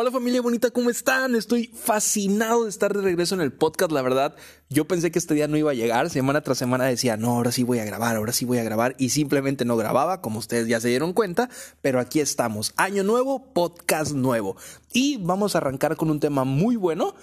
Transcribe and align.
Hola 0.00 0.12
familia 0.12 0.40
bonita, 0.40 0.70
¿cómo 0.70 0.90
están? 0.90 1.34
Estoy 1.34 1.72
fascinado 1.74 2.62
de 2.62 2.70
estar 2.70 2.94
de 2.94 3.02
regreso 3.02 3.34
en 3.34 3.40
el 3.40 3.52
podcast, 3.52 3.90
la 3.90 4.00
verdad. 4.00 4.36
Yo 4.70 4.86
pensé 4.86 5.10
que 5.10 5.18
este 5.18 5.34
día 5.34 5.48
no 5.48 5.56
iba 5.56 5.72
a 5.72 5.74
llegar, 5.74 6.08
semana 6.08 6.40
tras 6.40 6.56
semana 6.56 6.84
decía, 6.84 7.16
no, 7.16 7.30
ahora 7.30 7.50
sí 7.50 7.64
voy 7.64 7.80
a 7.80 7.84
grabar, 7.84 8.14
ahora 8.14 8.32
sí 8.32 8.44
voy 8.44 8.58
a 8.58 8.62
grabar 8.62 8.94
y 8.96 9.08
simplemente 9.08 9.64
no 9.64 9.76
grababa, 9.76 10.20
como 10.20 10.38
ustedes 10.38 10.68
ya 10.68 10.80
se 10.80 10.86
dieron 10.86 11.14
cuenta, 11.14 11.50
pero 11.82 11.98
aquí 11.98 12.20
estamos. 12.20 12.74
Año 12.76 13.02
nuevo, 13.02 13.52
podcast 13.52 14.12
nuevo. 14.12 14.56
Y 14.92 15.16
vamos 15.16 15.56
a 15.56 15.58
arrancar 15.58 15.96
con 15.96 16.12
un 16.12 16.20
tema 16.20 16.44
muy 16.44 16.76
bueno, 16.76 17.16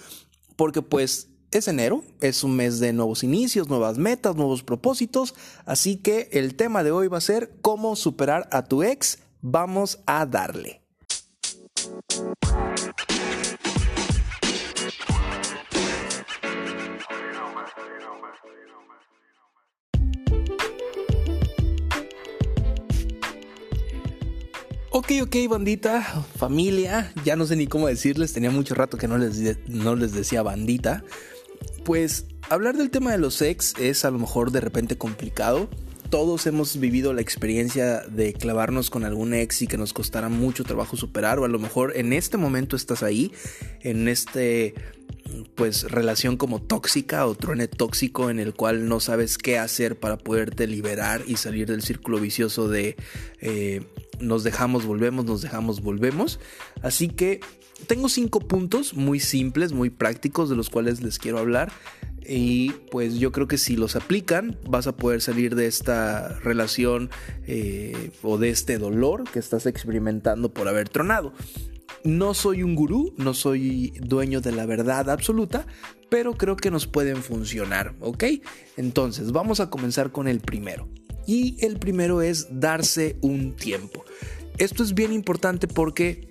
porque 0.56 0.82
pues 0.82 1.28
es 1.52 1.68
enero, 1.68 2.04
es 2.20 2.44
un 2.44 2.56
mes 2.56 2.78
de 2.78 2.92
nuevos 2.92 3.24
inicios, 3.24 3.70
nuevas 3.70 3.96
metas, 3.96 4.36
nuevos 4.36 4.62
propósitos, 4.62 5.34
así 5.64 5.96
que 5.96 6.28
el 6.30 6.56
tema 6.56 6.84
de 6.84 6.90
hoy 6.90 7.08
va 7.08 7.16
a 7.16 7.22
ser 7.22 7.56
cómo 7.62 7.96
superar 7.96 8.50
a 8.52 8.66
tu 8.66 8.82
ex. 8.82 9.20
Vamos 9.40 10.00
a 10.04 10.26
darle. 10.26 10.85
Ok, 24.98 25.12
ok, 25.22 25.36
bandita, 25.50 26.02
familia, 26.36 27.12
ya 27.22 27.36
no 27.36 27.44
sé 27.44 27.54
ni 27.54 27.66
cómo 27.66 27.86
decirles, 27.86 28.32
tenía 28.32 28.50
mucho 28.50 28.74
rato 28.74 28.96
que 28.96 29.06
no 29.06 29.18
les, 29.18 29.58
no 29.68 29.94
les 29.94 30.12
decía 30.12 30.42
bandita. 30.42 31.04
Pues 31.84 32.24
hablar 32.48 32.78
del 32.78 32.90
tema 32.90 33.12
de 33.12 33.18
los 33.18 33.42
ex 33.42 33.74
es 33.78 34.06
a 34.06 34.10
lo 34.10 34.18
mejor 34.18 34.52
de 34.52 34.62
repente 34.62 34.96
complicado, 34.96 35.68
todos 36.10 36.46
hemos 36.46 36.78
vivido 36.78 37.12
la 37.12 37.20
experiencia 37.20 38.00
de 38.02 38.32
clavarnos 38.32 38.90
con 38.90 39.04
algún 39.04 39.34
ex 39.34 39.62
y 39.62 39.66
que 39.66 39.76
nos 39.76 39.92
costara 39.92 40.28
mucho 40.28 40.64
trabajo 40.64 40.96
superar 40.96 41.38
o 41.38 41.44
a 41.44 41.48
lo 41.48 41.58
mejor 41.58 41.92
en 41.96 42.12
este 42.12 42.36
momento 42.36 42.76
estás 42.76 43.02
ahí, 43.02 43.32
en 43.80 44.08
este 44.08 44.74
pues 45.54 45.90
relación 45.90 46.36
como 46.36 46.62
tóxica 46.62 47.26
o 47.26 47.34
truene 47.34 47.68
tóxico 47.68 48.30
en 48.30 48.38
el 48.38 48.54
cual 48.54 48.88
no 48.88 49.00
sabes 49.00 49.38
qué 49.38 49.58
hacer 49.58 49.98
para 49.98 50.18
poderte 50.18 50.66
liberar 50.66 51.22
y 51.26 51.36
salir 51.36 51.66
del 51.66 51.82
círculo 51.82 52.20
vicioso 52.20 52.68
de 52.68 52.96
eh, 53.40 53.82
nos 54.20 54.44
dejamos, 54.44 54.86
volvemos, 54.86 55.24
nos 55.24 55.42
dejamos, 55.42 55.82
volvemos. 55.82 56.40
Así 56.82 57.08
que 57.08 57.40
tengo 57.86 58.08
cinco 58.08 58.40
puntos 58.40 58.94
muy 58.94 59.20
simples, 59.20 59.72
muy 59.72 59.90
prácticos 59.90 60.48
de 60.48 60.56
los 60.56 60.70
cuales 60.70 61.02
les 61.02 61.18
quiero 61.18 61.38
hablar 61.38 61.72
y 62.28 62.70
pues 62.90 63.14
yo 63.18 63.32
creo 63.32 63.46
que 63.46 63.58
si 63.58 63.76
los 63.76 63.96
aplican 63.96 64.58
vas 64.68 64.86
a 64.86 64.96
poder 64.96 65.20
salir 65.20 65.54
de 65.54 65.66
esta 65.66 66.28
relación 66.40 67.10
eh, 67.46 68.10
o 68.22 68.38
de 68.38 68.50
este 68.50 68.78
dolor 68.78 69.24
que 69.30 69.38
estás 69.38 69.66
experimentando 69.66 70.52
por 70.52 70.68
haber 70.68 70.88
tronado. 70.88 71.32
No 72.02 72.34
soy 72.34 72.62
un 72.62 72.74
gurú, 72.74 73.14
no 73.16 73.34
soy 73.34 73.92
dueño 74.00 74.40
de 74.40 74.52
la 74.52 74.66
verdad 74.66 75.10
absoluta, 75.10 75.66
pero 76.08 76.34
creo 76.34 76.56
que 76.56 76.70
nos 76.70 76.86
pueden 76.86 77.16
funcionar, 77.16 77.94
¿ok? 78.00 78.24
Entonces 78.76 79.32
vamos 79.32 79.60
a 79.60 79.70
comenzar 79.70 80.12
con 80.12 80.28
el 80.28 80.40
primero. 80.40 80.88
Y 81.26 81.56
el 81.64 81.78
primero 81.78 82.22
es 82.22 82.46
darse 82.60 83.16
un 83.22 83.56
tiempo. 83.56 84.04
Esto 84.58 84.84
es 84.84 84.94
bien 84.94 85.12
importante 85.12 85.66
porque 85.66 86.28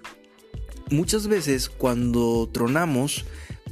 muchas 0.90 1.28
veces 1.28 1.70
cuando 1.70 2.50
tronamos, 2.52 3.26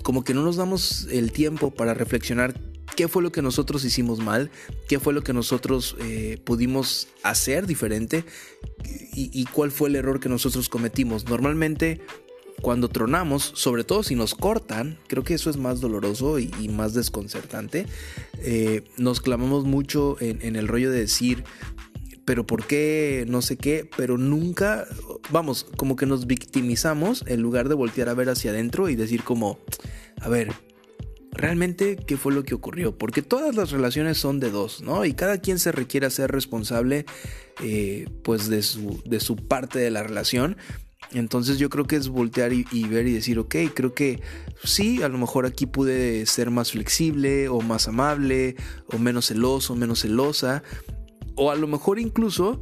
como 0.04 0.24
que 0.24 0.34
no 0.34 0.44
nos 0.44 0.56
damos 0.56 1.08
el 1.12 1.32
tiempo 1.32 1.72
para 1.72 1.94
reflexionar 1.94 2.60
qué 2.96 3.08
fue 3.08 3.24
lo 3.24 3.32
que 3.32 3.42
nosotros 3.42 3.84
hicimos 3.86 4.20
mal, 4.20 4.52
qué 4.88 5.00
fue 5.00 5.14
lo 5.14 5.24
que 5.24 5.34
nosotros 5.34 5.96
eh, 6.00 6.38
pudimos 6.44 7.08
hacer 7.24 7.68
diferente 7.68 8.24
y, 9.16 9.46
cuál 9.46 9.72
fue 9.72 9.90
el 9.90 9.96
error 9.96 10.20
que 10.20 10.30
nosotros 10.30 10.70
cometimos. 10.70 11.26
Normalmente 11.26 12.02
cuando 12.62 12.90
tronamos, 12.90 13.52
sobre 13.56 13.84
todo 13.84 14.04
si 14.04 14.16
nos 14.16 14.36
cortan, 14.36 14.98
creo 15.08 15.24
que 15.24 15.34
eso 15.34 15.50
es 15.50 15.58
más 15.58 15.82
doloroso 15.82 16.40
y, 16.40 16.50
más 16.70 16.94
desconcertante, 16.94 17.86
eh, 18.40 18.84
nos 18.98 19.22
clamamos 19.22 19.66
mucho 19.66 20.18
en, 20.20 20.56
el 20.56 20.68
rollo 20.68 20.90
de 20.90 21.00
decir, 21.00 21.44
pero 22.26 22.46
¿por 22.46 22.66
qué? 22.66 23.26
No 23.28 23.42
sé 23.42 23.58
qué, 23.58 23.90
pero 23.98 24.18
nunca, 24.18 24.86
vamos, 25.32 25.66
como 25.78 25.96
que 25.96 26.06
nos 26.06 26.28
victimizamos 26.28 27.24
en 27.28 27.42
lugar 27.42 27.70
de 27.70 27.76
voltear 27.76 28.10
a 28.10 28.14
ver 28.14 28.30
hacia 28.30 28.52
adentro 28.52 28.90
y 28.90 28.96
decir 28.96 29.24
como, 29.24 29.60
a 30.22 30.30
ver, 30.30 30.52
realmente 31.32 31.98
qué 31.98 32.18
fue 32.18 32.34
lo 32.34 32.44
que 32.44 32.54
ocurrió, 32.54 32.98
porque 32.98 33.22
todas 33.22 33.56
las 33.56 33.72
relaciones 33.72 34.18
son 34.18 34.40
de 34.40 34.52
dos, 34.52 34.82
¿no? 34.82 35.06
Y 35.06 35.14
cada 35.14 35.40
quien 35.40 35.60
se 35.60 35.72
requiere 35.72 36.10
ser 36.10 36.32
responsable, 36.32 37.06
eh, 37.62 38.08
pues, 38.24 38.48
de 38.48 38.64
su, 38.64 39.02
de 39.06 39.20
su 39.20 39.36
parte 39.36 39.80
de 39.80 39.92
la 39.92 40.04
relación. 40.04 40.58
Entonces 41.12 41.60
yo 41.60 41.70
creo 41.70 41.86
que 41.86 41.96
es 41.96 42.08
voltear 42.08 42.54
y, 42.54 42.66
y, 42.72 42.86
ver 42.86 43.06
y 43.08 43.14
decir, 43.14 43.38
ok, 43.38 43.56
creo 43.74 43.94
que 43.94 44.22
sí, 44.64 45.04
a 45.04 45.10
lo 45.10 45.18
mejor 45.18 45.46
aquí 45.46 45.66
pude 45.66 46.26
ser 46.26 46.50
más 46.50 46.72
flexible 46.72 47.50
o 47.50 47.62
más 47.62 47.88
amable 47.88 48.56
o 48.88 48.98
menos 48.98 49.28
celoso, 49.28 49.76
menos 49.76 50.02
celosa, 50.02 50.64
o 51.36 51.52
a 51.52 51.56
lo 51.56 51.68
mejor 51.68 52.00
incluso 52.00 52.62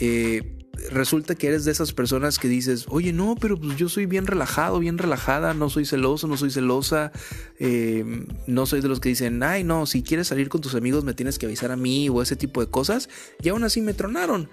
eh, 0.00 0.58
resulta 0.90 1.34
que 1.34 1.48
eres 1.48 1.64
de 1.64 1.72
esas 1.72 1.92
personas 1.92 2.38
que 2.38 2.48
dices, 2.48 2.86
oye, 2.88 3.12
no, 3.12 3.36
pero 3.38 3.58
pues 3.58 3.76
yo 3.76 3.88
soy 3.88 4.06
bien 4.06 4.26
relajado, 4.26 4.78
bien 4.78 4.98
relajada, 4.98 5.54
no 5.54 5.70
soy 5.70 5.84
celoso, 5.84 6.26
no 6.26 6.36
soy 6.36 6.50
celosa, 6.50 7.12
eh, 7.58 8.26
no 8.46 8.66
soy 8.66 8.80
de 8.80 8.88
los 8.88 9.00
que 9.00 9.10
dicen, 9.10 9.42
ay, 9.42 9.64
no, 9.64 9.86
si 9.86 10.02
quieres 10.02 10.28
salir 10.28 10.48
con 10.48 10.60
tus 10.60 10.74
amigos 10.74 11.04
me 11.04 11.14
tienes 11.14 11.38
que 11.38 11.46
avisar 11.46 11.70
a 11.70 11.76
mí 11.76 12.08
o 12.08 12.22
ese 12.22 12.36
tipo 12.36 12.60
de 12.60 12.68
cosas, 12.68 13.08
y 13.42 13.48
aún 13.48 13.64
así 13.64 13.80
me 13.80 13.94
tronaron. 13.94 14.48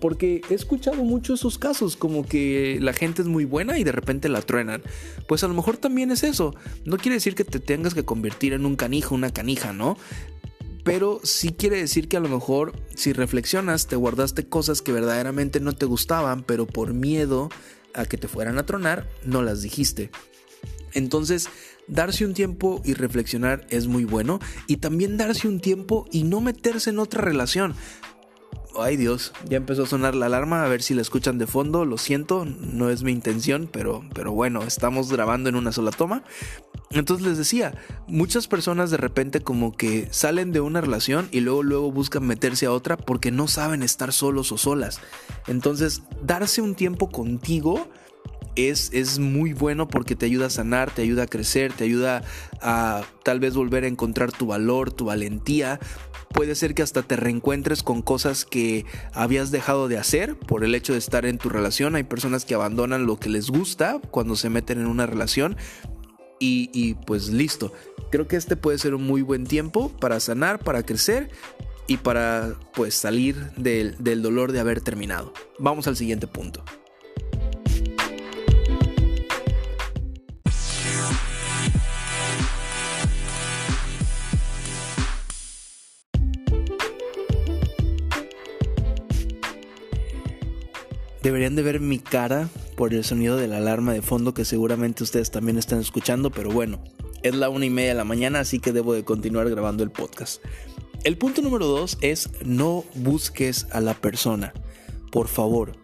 Porque 0.00 0.40
he 0.50 0.54
escuchado 0.54 1.04
mucho 1.04 1.34
esos 1.34 1.58
casos, 1.58 1.96
como 1.96 2.26
que 2.26 2.78
la 2.80 2.92
gente 2.92 3.22
es 3.22 3.28
muy 3.28 3.44
buena 3.44 3.78
y 3.78 3.84
de 3.84 3.92
repente 3.92 4.28
la 4.28 4.42
truenan. 4.42 4.82
Pues 5.28 5.44
a 5.44 5.48
lo 5.48 5.54
mejor 5.54 5.76
también 5.76 6.10
es 6.10 6.24
eso. 6.24 6.56
No 6.84 6.96
quiere 6.96 7.14
decir 7.14 7.36
que 7.36 7.44
te 7.44 7.60
tengas 7.60 7.94
que 7.94 8.04
convertir 8.04 8.52
en 8.52 8.66
un 8.66 8.74
canijo, 8.74 9.14
una 9.14 9.32
canija, 9.32 9.72
¿no? 9.72 9.96
Pero 10.84 11.20
sí 11.22 11.52
quiere 11.52 11.76
decir 11.76 12.08
que 12.08 12.16
a 12.16 12.20
lo 12.20 12.28
mejor 12.28 12.72
si 12.94 13.12
reflexionas 13.12 13.86
te 13.86 13.96
guardaste 13.96 14.48
cosas 14.48 14.82
que 14.82 14.92
verdaderamente 14.92 15.60
no 15.60 15.72
te 15.72 15.86
gustaban, 15.86 16.42
pero 16.42 16.66
por 16.66 16.92
miedo 16.92 17.50
a 17.94 18.04
que 18.06 18.16
te 18.16 18.28
fueran 18.28 18.58
a 18.58 18.66
tronar, 18.66 19.08
no 19.24 19.42
las 19.42 19.62
dijiste. 19.62 20.10
Entonces, 20.94 21.48
darse 21.86 22.24
un 22.24 22.34
tiempo 22.34 22.82
y 22.84 22.94
reflexionar 22.94 23.66
es 23.70 23.86
muy 23.86 24.04
bueno 24.04 24.40
y 24.66 24.78
también 24.78 25.16
darse 25.16 25.48
un 25.48 25.60
tiempo 25.60 26.06
y 26.10 26.24
no 26.24 26.40
meterse 26.40 26.90
en 26.90 26.98
otra 26.98 27.22
relación. 27.22 27.74
Ay 28.78 28.96
Dios, 28.96 29.32
ya 29.48 29.58
empezó 29.58 29.82
a 29.82 29.86
sonar 29.86 30.14
la 30.14 30.26
alarma, 30.26 30.64
a 30.64 30.68
ver 30.68 30.82
si 30.82 30.94
la 30.94 31.02
escuchan 31.02 31.36
de 31.36 31.46
fondo, 31.46 31.84
lo 31.84 31.98
siento, 31.98 32.46
no 32.46 32.88
es 32.88 33.02
mi 33.02 33.12
intención, 33.12 33.68
pero, 33.70 34.02
pero 34.14 34.32
bueno, 34.32 34.62
estamos 34.62 35.12
grabando 35.12 35.50
en 35.50 35.56
una 35.56 35.72
sola 35.72 35.90
toma. 35.90 36.24
Entonces 36.94 37.26
les 37.26 37.38
decía, 37.38 37.74
muchas 38.06 38.48
personas 38.48 38.90
de 38.90 38.96
repente 38.98 39.40
como 39.40 39.72
que 39.72 40.08
salen 40.10 40.52
de 40.52 40.60
una 40.60 40.80
relación 40.80 41.28
y 41.30 41.40
luego 41.40 41.62
luego 41.62 41.90
buscan 41.90 42.26
meterse 42.26 42.66
a 42.66 42.72
otra 42.72 42.96
porque 42.96 43.30
no 43.30 43.48
saben 43.48 43.82
estar 43.82 44.12
solos 44.12 44.52
o 44.52 44.58
solas. 44.58 45.00
Entonces, 45.46 46.02
darse 46.22 46.60
un 46.60 46.74
tiempo 46.74 47.10
contigo 47.10 47.88
es, 48.54 48.90
es, 48.92 49.18
muy 49.18 49.54
bueno 49.54 49.88
porque 49.88 50.14
te 50.14 50.26
ayuda 50.26 50.46
a 50.46 50.50
sanar, 50.50 50.90
te 50.90 51.02
ayuda 51.02 51.22
a 51.22 51.26
crecer, 51.26 51.72
te 51.72 51.84
ayuda 51.84 52.22
a 52.60 53.02
tal 53.24 53.40
vez 53.40 53.54
volver 53.54 53.84
a 53.84 53.88
encontrar 53.88 54.30
tu 54.30 54.46
valor, 54.46 54.92
tu 54.92 55.06
valentía. 55.06 55.80
Puede 56.34 56.54
ser 56.54 56.74
que 56.74 56.82
hasta 56.82 57.02
te 57.02 57.16
reencuentres 57.16 57.82
con 57.82 58.02
cosas 58.02 58.44
que 58.44 58.84
habías 59.14 59.50
dejado 59.50 59.88
de 59.88 59.98
hacer 59.98 60.36
por 60.36 60.64
el 60.64 60.74
hecho 60.74 60.92
de 60.92 60.98
estar 60.98 61.24
en 61.24 61.38
tu 61.38 61.48
relación. 61.48 61.96
Hay 61.96 62.04
personas 62.04 62.44
que 62.44 62.54
abandonan 62.54 63.06
lo 63.06 63.18
que 63.18 63.30
les 63.30 63.48
gusta 63.48 64.00
cuando 64.10 64.36
se 64.36 64.50
meten 64.50 64.80
en 64.80 64.86
una 64.86 65.06
relación 65.06 65.56
y, 66.42 66.94
pues 67.06 67.28
listo. 67.28 67.72
Creo 68.10 68.28
que 68.28 68.36
este 68.36 68.56
puede 68.56 68.78
ser 68.78 68.94
un 68.94 69.04
muy 69.04 69.22
buen 69.22 69.46
tiempo 69.46 69.90
para 70.00 70.20
sanar, 70.20 70.58
para 70.58 70.82
crecer 70.82 71.30
y 71.86 71.98
para 71.98 72.56
pues 72.74 72.94
salir 72.94 73.36
del, 73.56 73.96
del 73.98 74.22
dolor 74.22 74.52
de 74.52 74.60
haber 74.60 74.80
terminado. 74.80 75.32
Vamos 75.58 75.86
al 75.86 75.96
siguiente 75.96 76.26
punto. 76.26 76.64
Deberían 91.22 91.54
de 91.54 91.62
ver 91.62 91.80
mi 91.80 91.98
cara 91.98 92.48
por 92.76 92.92
el 92.92 93.04
sonido 93.04 93.36
de 93.36 93.46
la 93.46 93.58
alarma 93.58 93.92
de 93.92 94.02
fondo 94.02 94.34
que 94.34 94.44
seguramente 94.44 95.04
ustedes 95.04 95.30
también 95.30 95.56
están 95.56 95.78
escuchando, 95.78 96.30
pero 96.30 96.50
bueno, 96.50 96.82
es 97.22 97.36
la 97.36 97.48
una 97.48 97.66
y 97.66 97.70
media 97.70 97.90
de 97.90 97.96
la 97.96 98.04
mañana, 98.04 98.40
así 98.40 98.58
que 98.58 98.72
debo 98.72 98.92
de 98.92 99.04
continuar 99.04 99.48
grabando 99.48 99.84
el 99.84 99.90
podcast. 99.90 100.42
El 101.04 101.18
punto 101.18 101.40
número 101.42 101.66
dos 101.66 101.98
es 102.00 102.30
no 102.44 102.84
busques 102.94 103.66
a 103.70 103.80
la 103.80 103.94
persona. 103.94 104.52
Por 105.10 105.28
favor, 105.28 105.76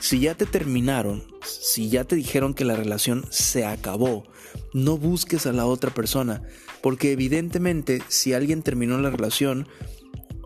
si 0.00 0.20
ya 0.20 0.34
te 0.34 0.46
terminaron, 0.46 1.24
si 1.42 1.90
ya 1.90 2.04
te 2.04 2.16
dijeron 2.16 2.54
que 2.54 2.64
la 2.64 2.76
relación 2.76 3.26
se 3.30 3.66
acabó, 3.66 4.24
no 4.72 4.96
busques 4.96 5.46
a 5.46 5.52
la 5.52 5.66
otra 5.66 5.92
persona, 5.92 6.42
porque 6.82 7.12
evidentemente 7.12 8.02
si 8.08 8.32
alguien 8.32 8.62
terminó 8.62 8.98
la 8.98 9.10
relación 9.10 9.68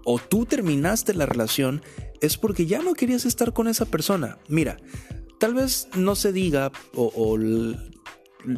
o 0.05 0.19
tú 0.19 0.45
terminaste 0.45 1.15
la 1.15 1.27
relación, 1.27 1.83
es 2.25 2.37
porque 2.37 2.67
ya 2.67 2.83
no 2.83 2.95
querías 2.95 3.25
estar 3.25 3.53
con 3.53 3.69
esa 3.69 3.85
persona. 3.85 4.39
Mira, 4.49 4.77
tal 5.39 5.55
vez 5.55 5.89
no 5.97 6.15
se 6.15 6.33
diga 6.33 6.73
o, 6.95 7.39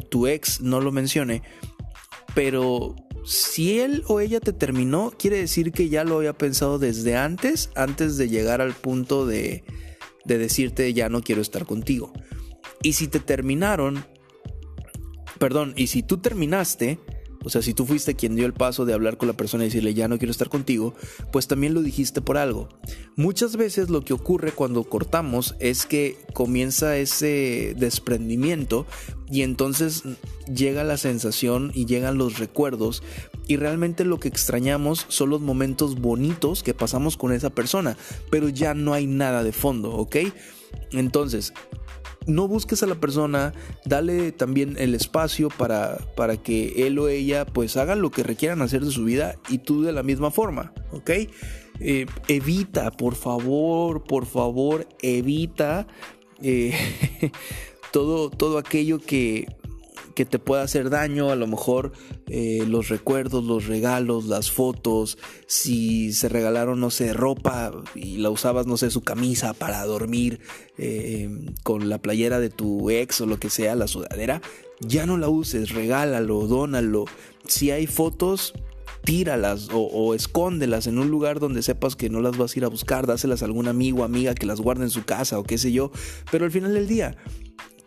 tu 0.09 0.27
ex 0.27 0.61
no 0.61 0.81
lo 0.81 0.91
mencione, 0.91 1.43
pero 2.35 2.95
si 3.25 3.79
él 3.79 4.03
o 4.07 4.19
ella 4.19 4.39
te 4.39 4.53
terminó, 4.53 5.11
quiere 5.17 5.37
decir 5.37 5.71
que 5.71 5.89
ya 5.89 6.03
lo 6.03 6.17
había 6.17 6.37
pensado 6.37 6.79
desde 6.79 7.15
antes, 7.15 7.69
antes 7.75 8.17
de 8.17 8.29
llegar 8.29 8.61
al 8.61 8.73
punto 8.73 9.25
de, 9.25 9.63
de 10.25 10.37
decirte 10.37 10.93
ya 10.93 11.09
no 11.09 11.21
quiero 11.21 11.41
estar 11.41 11.65
contigo. 11.65 12.11
Y 12.83 12.93
si 12.93 13.07
te 13.07 13.19
terminaron, 13.19 14.05
perdón, 15.39 15.73
y 15.75 15.87
si 15.87 16.03
tú 16.03 16.17
terminaste, 16.17 16.99
o 17.43 17.49
sea, 17.49 17.61
si 17.61 17.73
tú 17.73 17.85
fuiste 17.85 18.15
quien 18.15 18.35
dio 18.35 18.45
el 18.45 18.53
paso 18.53 18.85
de 18.85 18.93
hablar 18.93 19.17
con 19.17 19.27
la 19.27 19.37
persona 19.37 19.63
y 19.63 19.67
decirle 19.67 19.93
ya 19.93 20.07
no 20.07 20.17
quiero 20.17 20.31
estar 20.31 20.49
contigo, 20.49 20.93
pues 21.31 21.47
también 21.47 21.73
lo 21.73 21.81
dijiste 21.81 22.21
por 22.21 22.37
algo. 22.37 22.69
Muchas 23.15 23.55
veces 23.55 23.89
lo 23.89 24.01
que 24.01 24.13
ocurre 24.13 24.51
cuando 24.51 24.83
cortamos 24.83 25.55
es 25.59 25.85
que 25.85 26.17
comienza 26.33 26.97
ese 26.97 27.73
desprendimiento 27.77 28.85
y 29.29 29.41
entonces 29.41 30.03
llega 30.53 30.83
la 30.83 30.97
sensación 30.97 31.71
y 31.73 31.85
llegan 31.85 32.17
los 32.17 32.39
recuerdos 32.39 33.03
y 33.47 33.57
realmente 33.57 34.05
lo 34.05 34.19
que 34.19 34.27
extrañamos 34.27 35.05
son 35.07 35.29
los 35.29 35.41
momentos 35.41 35.99
bonitos 35.99 36.63
que 36.63 36.73
pasamos 36.73 37.17
con 37.17 37.31
esa 37.33 37.49
persona, 37.49 37.97
pero 38.29 38.49
ya 38.49 38.73
no 38.73 38.93
hay 38.93 39.07
nada 39.07 39.43
de 39.43 39.51
fondo, 39.51 39.91
¿ok? 39.93 40.17
Entonces, 40.91 41.53
no 42.27 42.47
busques 42.47 42.83
a 42.83 42.87
la 42.87 42.95
persona, 42.95 43.53
dale 43.85 44.31
también 44.31 44.75
el 44.77 44.93
espacio 44.93 45.49
para, 45.49 45.97
para 46.15 46.37
que 46.37 46.85
él 46.85 46.99
o 46.99 47.07
ella 47.07 47.45
pues 47.45 47.77
hagan 47.77 48.01
lo 48.01 48.11
que 48.11 48.23
requieran 48.23 48.61
hacer 48.61 48.83
de 48.83 48.91
su 48.91 49.05
vida 49.05 49.35
y 49.49 49.59
tú 49.59 49.81
de 49.81 49.93
la 49.93 50.03
misma 50.03 50.29
forma, 50.29 50.73
¿ok? 50.91 51.09
Eh, 51.79 52.05
evita, 52.27 52.91
por 52.91 53.15
favor, 53.15 54.03
por 54.03 54.25
favor, 54.25 54.87
evita 55.01 55.87
eh, 56.41 56.73
todo, 57.91 58.29
todo 58.29 58.57
aquello 58.57 58.99
que, 58.99 59.47
que 60.17 60.25
te 60.25 60.39
pueda 60.39 60.63
hacer 60.63 60.89
daño, 60.89 61.29
a 61.29 61.35
lo 61.35 61.45
mejor 61.45 61.91
eh, 62.25 62.65
los 62.67 62.89
recuerdos, 62.89 63.43
los 63.43 63.67
regalos, 63.67 64.25
las 64.25 64.49
fotos, 64.49 65.19
si 65.45 66.11
se 66.11 66.27
regalaron, 66.27 66.79
no 66.79 66.89
sé, 66.89 67.13
ropa 67.13 67.71
y 67.93 68.17
la 68.17 68.31
usabas, 68.31 68.65
no 68.65 68.77
sé, 68.77 68.89
su 68.89 69.03
camisa 69.03 69.53
para 69.53 69.85
dormir 69.85 70.39
eh, 70.79 71.29
con 71.61 71.87
la 71.87 71.99
playera 71.99 72.39
de 72.39 72.49
tu 72.49 72.89
ex 72.89 73.21
o 73.21 73.27
lo 73.27 73.37
que 73.37 73.51
sea, 73.51 73.75
la 73.75 73.85
sudadera, 73.85 74.41
ya 74.79 75.05
no 75.05 75.17
la 75.17 75.29
uses, 75.29 75.69
regálalo, 75.69 76.47
dónalo. 76.47 77.05
Si 77.45 77.69
hay 77.69 77.85
fotos, 77.85 78.55
tíralas 79.03 79.69
o, 79.71 79.81
o, 79.81 80.15
escóndelas 80.15 80.87
en 80.87 80.97
un 80.97 81.11
lugar 81.11 81.39
donde 81.39 81.61
sepas 81.61 81.95
que 81.95 82.09
no 82.09 82.21
las 82.21 82.39
vas 82.39 82.55
a 82.55 82.59
ir 82.59 82.65
a 82.65 82.69
buscar, 82.69 83.05
dáselas 83.05 83.43
a 83.43 83.45
algún 83.45 83.67
amigo 83.67 84.01
o 84.01 84.03
amiga 84.03 84.33
que 84.33 84.47
las 84.47 84.61
guarde 84.61 84.85
en 84.85 84.89
su 84.89 85.05
casa 85.05 85.37
o 85.37 85.43
qué 85.43 85.59
sé 85.59 85.71
yo. 85.71 85.91
Pero 86.31 86.45
al 86.45 86.51
final 86.51 86.73
del 86.73 86.87
día, 86.87 87.15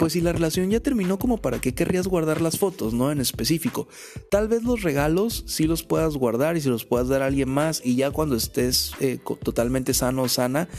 pues 0.00 0.14
si 0.14 0.22
la 0.22 0.32
relación 0.32 0.70
ya 0.70 0.80
terminó, 0.80 1.18
como 1.18 1.36
para 1.36 1.60
qué 1.60 1.74
querrías 1.74 2.06
guardar 2.06 2.40
las 2.40 2.58
fotos, 2.58 2.94
¿no? 2.94 3.12
En 3.12 3.20
específico. 3.20 3.86
Tal 4.30 4.48
vez 4.48 4.62
los 4.62 4.80
regalos 4.80 5.44
sí 5.46 5.66
los 5.66 5.82
puedas 5.82 6.16
guardar 6.16 6.56
y 6.56 6.62
si 6.62 6.70
los 6.70 6.86
puedas 6.86 7.08
dar 7.08 7.20
a 7.20 7.26
alguien 7.26 7.50
más 7.50 7.82
y 7.84 7.96
ya 7.96 8.10
cuando 8.10 8.34
estés 8.34 8.92
eh, 9.00 9.18
totalmente 9.42 9.92
sano 9.92 10.22
o 10.22 10.28
sana, 10.30 10.70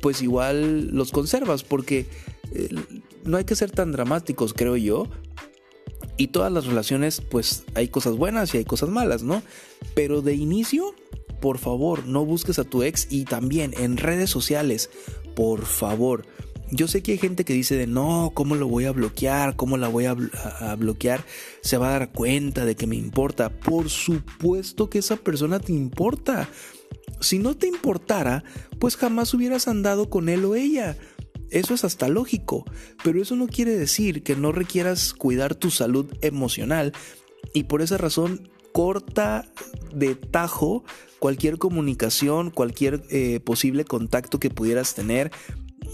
pues 0.00 0.22
igual 0.22 0.88
los 0.88 1.12
conservas 1.12 1.62
porque 1.62 2.06
eh, 2.52 2.68
no 3.22 3.36
hay 3.36 3.44
que 3.44 3.54
ser 3.54 3.70
tan 3.70 3.92
dramáticos, 3.92 4.54
creo 4.54 4.76
yo. 4.76 5.06
Y 6.16 6.26
todas 6.26 6.50
las 6.50 6.66
relaciones, 6.66 7.20
pues 7.20 7.62
hay 7.76 7.86
cosas 7.86 8.16
buenas 8.16 8.52
y 8.52 8.58
hay 8.58 8.64
cosas 8.64 8.88
malas, 8.88 9.22
¿no? 9.22 9.40
Pero 9.94 10.20
de 10.20 10.34
inicio, 10.34 10.96
por 11.40 11.58
favor, 11.58 12.08
no 12.08 12.24
busques 12.24 12.58
a 12.58 12.64
tu 12.64 12.82
ex 12.82 13.06
y 13.08 13.24
también 13.24 13.72
en 13.78 13.98
redes 13.98 14.30
sociales, 14.30 14.90
por 15.36 15.64
favor 15.64 16.26
yo 16.70 16.88
sé 16.88 17.02
que 17.02 17.12
hay 17.12 17.18
gente 17.18 17.44
que 17.44 17.52
dice 17.52 17.76
de 17.76 17.86
no, 17.86 18.32
¿cómo 18.34 18.54
lo 18.54 18.68
voy 18.68 18.84
a 18.84 18.92
bloquear? 18.92 19.56
¿Cómo 19.56 19.76
la 19.76 19.88
voy 19.88 20.04
a, 20.04 20.14
bloquear? 20.76 21.24
Se 21.62 21.78
va 21.78 21.88
a 21.88 21.98
dar 21.98 22.12
cuenta 22.12 22.64
de 22.64 22.76
que 22.76 22.86
me 22.86 22.96
importa. 22.96 23.50
Por 23.50 23.88
supuesto 23.88 24.90
que 24.90 24.98
esa 24.98 25.16
persona 25.16 25.60
te 25.60 25.72
importa. 25.72 26.48
Si 27.20 27.38
no 27.38 27.56
te 27.56 27.66
importara, 27.66 28.44
pues 28.78 28.96
jamás 28.96 29.32
hubieras 29.34 29.68
andado 29.68 30.10
con 30.10 30.28
él 30.28 30.44
o 30.44 30.54
ella. 30.54 30.96
Eso 31.50 31.72
es 31.72 31.84
hasta 31.84 32.08
lógico, 32.08 32.64
pero 33.02 33.22
eso 33.22 33.34
no 33.34 33.46
quiere 33.46 33.76
decir 33.76 34.22
que 34.22 34.36
no 34.36 34.52
requieras 34.52 35.14
cuidar 35.14 35.54
tu 35.54 35.70
salud 35.70 36.12
emocional 36.20 36.92
y 37.54 37.64
por 37.64 37.80
esa 37.80 37.96
razón 37.96 38.50
corta 38.72 39.46
de 39.94 40.14
tajo 40.14 40.84
cualquier 41.18 41.56
comunicación, 41.56 42.50
cualquier 42.50 43.02
eh, 43.08 43.40
posible 43.40 43.84
contacto 43.84 44.38
que 44.38 44.50
pudieras 44.50 44.94
tener 44.94 45.32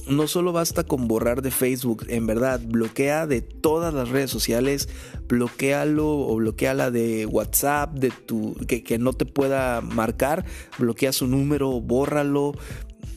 no 0.06 0.26
solo 0.26 0.52
basta 0.52 0.84
con 0.84 1.08
borrar 1.08 1.42
de 1.42 1.50
Facebook, 1.50 2.04
en 2.08 2.26
verdad, 2.26 2.60
bloquea 2.64 3.26
de 3.26 3.40
todas 3.40 3.94
las 3.94 4.10
redes 4.10 4.30
sociales, 4.30 4.88
bloquealo 5.28 6.06
o 6.06 6.36
bloqueala 6.36 6.90
de 6.90 7.26
WhatsApp, 7.26 7.94
de 7.94 8.10
tu, 8.10 8.54
que, 8.66 8.98
no 8.98 9.12
te 9.12 9.26
pueda 9.26 9.80
marcar, 9.80 10.44
bloquea 10.78 11.12
su 11.12 11.26
número, 11.26 11.80
bórralo, 11.80 12.52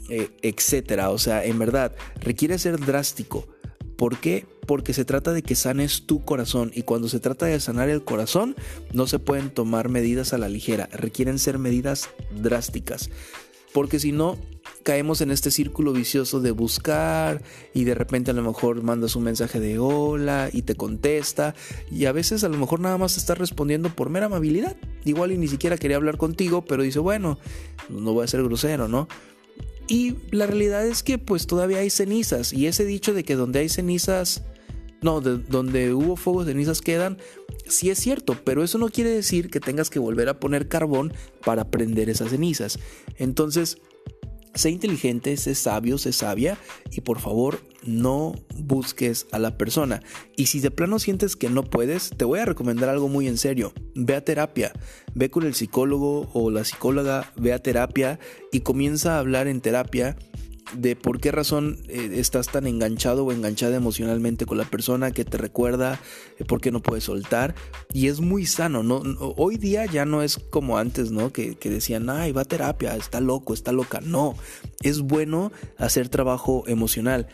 eh, 0.10 0.30
etcétera. 0.42 1.10
O 1.10 1.18
sea, 1.18 1.44
en 1.46 1.60
verdad, 1.60 1.96
requiere 2.22 2.58
ser 2.58 2.80
drástico. 2.80 3.48
¿Por 3.98 4.18
qué? 4.18 4.46
Porque 4.68 4.94
se 4.94 5.06
trata 5.06 5.34
de 5.34 5.42
que 5.42 5.56
sanes 5.56 6.06
tu 6.06 6.24
corazón 6.24 6.72
y 6.74 6.84
cuando 6.84 7.10
se 7.10 7.20
trata 7.20 7.48
de 7.48 7.60
sanar 7.60 7.90
el 7.90 8.04
corazón 8.04 8.56
no 8.94 9.08
se 9.08 9.18
pueden 9.18 9.50
tomar 9.50 9.90
medidas 9.90 10.34
a 10.34 10.38
la 10.38 10.50
ligera, 10.50 10.88
requieren 10.92 11.40
ser 11.40 11.58
medidas 11.58 12.10
drásticas. 12.32 13.10
Porque 13.74 14.00
si 14.00 14.12
no, 14.12 14.38
caemos 14.88 15.20
en 15.20 15.32
este 15.32 15.52
círculo 15.52 15.92
vicioso 15.92 16.40
de 16.40 16.52
buscar 16.52 17.44
y 17.74 17.84
de 17.84 17.94
repente 17.94 18.32
a 18.32 18.34
lo 18.34 18.42
mejor 18.42 18.84
mandas 18.84 19.18
un 19.18 19.24
mensaje 19.26 19.60
de 19.60 19.80
hola 19.80 20.50
y 20.54 20.62
te 20.62 20.76
contesta 20.76 21.56
y 21.92 22.06
a 22.06 22.14
veces 22.14 22.46
a 22.46 22.48
lo 22.48 22.58
mejor 22.58 22.80
nada 22.80 22.98
más 22.98 23.18
está 23.18 23.36
respondiendo 23.36 23.94
por 23.94 24.10
mera 24.10 24.28
amabilidad. 24.28 24.78
Igual 25.04 25.34
y 25.34 25.38
ni 25.38 25.50
siquiera 25.50 25.76
quería 25.76 25.98
hablar 25.98 26.16
contigo, 26.16 26.64
pero 26.64 26.84
dice, 26.84 27.00
bueno, 27.00 27.38
no 27.90 28.14
voy 28.14 28.24
a 28.24 28.28
ser 28.28 28.42
grosero, 28.44 28.88
¿no? 28.88 29.10
Y 29.90 30.16
la 30.32 30.48
realidad 30.48 30.88
es 30.88 31.04
que 31.04 31.18
pues 31.18 31.48
todavía 31.48 31.80
hay 31.80 31.90
cenizas 31.90 32.54
y 32.54 32.68
ese 32.68 32.86
dicho 32.86 33.14
de 33.14 33.26
que 33.26 33.36
donde 33.36 33.60
hay 33.60 33.68
cenizas, 33.68 34.46
no, 35.02 35.20
de, 35.20 35.38
donde 35.38 35.94
hubo 35.94 36.16
fuego 36.16 36.46
cenizas 36.46 36.80
quedan, 36.80 37.18
sí 37.68 37.90
es 37.90 38.00
cierto, 38.00 38.38
pero 38.42 38.64
eso 38.64 38.78
no 38.78 38.88
quiere 38.88 39.10
decir 39.10 39.50
que 39.50 39.60
tengas 39.60 39.90
que 39.90 40.00
volver 40.00 40.30
a 40.30 40.40
poner 40.40 40.70
carbón 40.70 41.12
para 41.44 41.70
prender 41.72 42.10
esas 42.10 42.30
cenizas. 42.30 42.80
Entonces, 43.18 43.80
Sé 44.58 44.72
inteligente, 44.72 45.38
sé 45.38 45.54
sabio, 45.54 46.00
sé 46.00 46.12
sabia 46.12 46.58
y 46.92 47.02
por 47.02 47.20
favor 47.20 47.62
no 47.86 48.34
busques 48.58 49.28
a 49.32 49.38
la 49.38 49.56
persona. 49.56 50.02
Y 50.36 50.48
si 50.48 50.60
de 50.60 50.72
plano 50.72 50.98
sientes 50.98 51.36
que 51.36 51.48
no 51.48 51.64
puedes, 51.64 52.10
te 52.10 52.26
voy 52.26 52.40
a 52.40 52.46
recomendar 52.46 52.90
algo 52.90 53.08
muy 53.08 53.28
en 53.28 53.38
serio. 53.38 53.72
Ve 53.94 54.16
a 54.16 54.26
terapia, 54.26 54.74
ve 55.14 55.30
con 55.30 55.46
el 55.46 55.54
psicólogo 55.54 56.30
o 56.34 56.50
la 56.50 56.66
psicóloga, 56.66 57.32
ve 57.38 57.54
a 57.54 57.60
terapia 57.60 58.20
y 58.52 58.62
comienza 58.62 59.16
a 59.16 59.20
hablar 59.20 59.48
en 59.48 59.62
terapia 59.62 60.18
de 60.74 60.96
por 60.96 61.20
qué 61.20 61.32
razón 61.32 61.80
eh, 61.88 62.12
estás 62.16 62.48
tan 62.48 62.68
enganchado 62.68 63.26
o 63.26 63.32
enganchada 63.32 63.76
emocionalmente 63.76 64.46
con 64.46 64.58
la 64.58 64.66
persona 64.66 65.12
que 65.12 65.26
te 65.26 65.38
recuerda, 65.38 66.00
eh, 66.40 66.46
por 66.46 66.62
qué 66.62 66.72
no 66.72 66.82
puedes 66.82 67.06
soltar. 67.06 67.56
Y 67.94 68.08
es 68.08 68.20
muy 68.20 68.46
sano, 68.46 68.84
¿no? 68.84 69.02
Hoy 69.38 69.58
día 69.58 69.86
ya 69.86 70.06
no 70.06 70.22
es 70.22 70.38
como 70.38 70.78
antes, 70.78 71.12
¿no? 71.12 71.32
Que, 71.32 71.56
que 71.56 71.70
decían, 71.70 72.10
ay, 72.10 72.32
va 72.32 72.42
a 72.42 72.46
terapia, 72.46 72.96
está 72.96 73.22
loco, 73.22 73.54
está 73.54 73.72
loca. 73.72 74.02
No, 74.02 74.36
es 74.82 75.02
bueno 75.02 75.52
hacer 75.78 76.10
trabajo 76.10 76.64
emocional. 76.68 77.28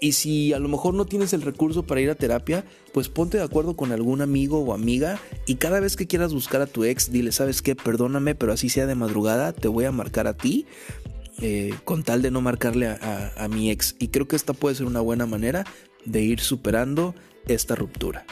Y 0.00 0.12
si 0.12 0.54
a 0.54 0.58
lo 0.58 0.68
mejor 0.68 0.94
no 0.94 1.04
tienes 1.04 1.34
el 1.34 1.42
recurso 1.42 1.82
para 1.82 2.00
ir 2.00 2.08
a 2.08 2.14
terapia, 2.14 2.64
pues 2.94 3.10
ponte 3.10 3.36
de 3.36 3.44
acuerdo 3.44 3.76
con 3.76 3.92
algún 3.92 4.22
amigo 4.22 4.60
o 4.60 4.72
amiga 4.72 5.20
y 5.46 5.56
cada 5.56 5.78
vez 5.78 5.94
que 5.94 6.06
quieras 6.06 6.32
buscar 6.32 6.62
a 6.62 6.66
tu 6.66 6.84
ex, 6.84 7.12
dile, 7.12 7.32
¿sabes 7.32 7.60
qué? 7.60 7.76
Perdóname, 7.76 8.34
pero 8.34 8.54
así 8.54 8.70
sea 8.70 8.86
de 8.86 8.94
madrugada, 8.94 9.52
te 9.52 9.68
voy 9.68 9.84
a 9.84 9.92
marcar 9.92 10.26
a 10.26 10.34
ti 10.34 10.66
eh, 11.40 11.74
con 11.84 12.02
tal 12.02 12.20
de 12.20 12.30
no 12.30 12.40
marcarle 12.40 12.86
a, 12.88 13.48
mi 13.48 13.70
ex. 13.70 13.96
Y 13.98 14.08
creo 14.08 14.28
que 14.28 14.36
esta 14.36 14.52
puede 14.52 14.74
ser 14.74 14.86
una 14.86 15.00
buena 15.00 15.26
manera 15.26 15.64
de 16.04 16.22
ir 16.22 16.40
superando 16.40 17.14
esta 17.46 17.74
ruptura. 17.74 18.26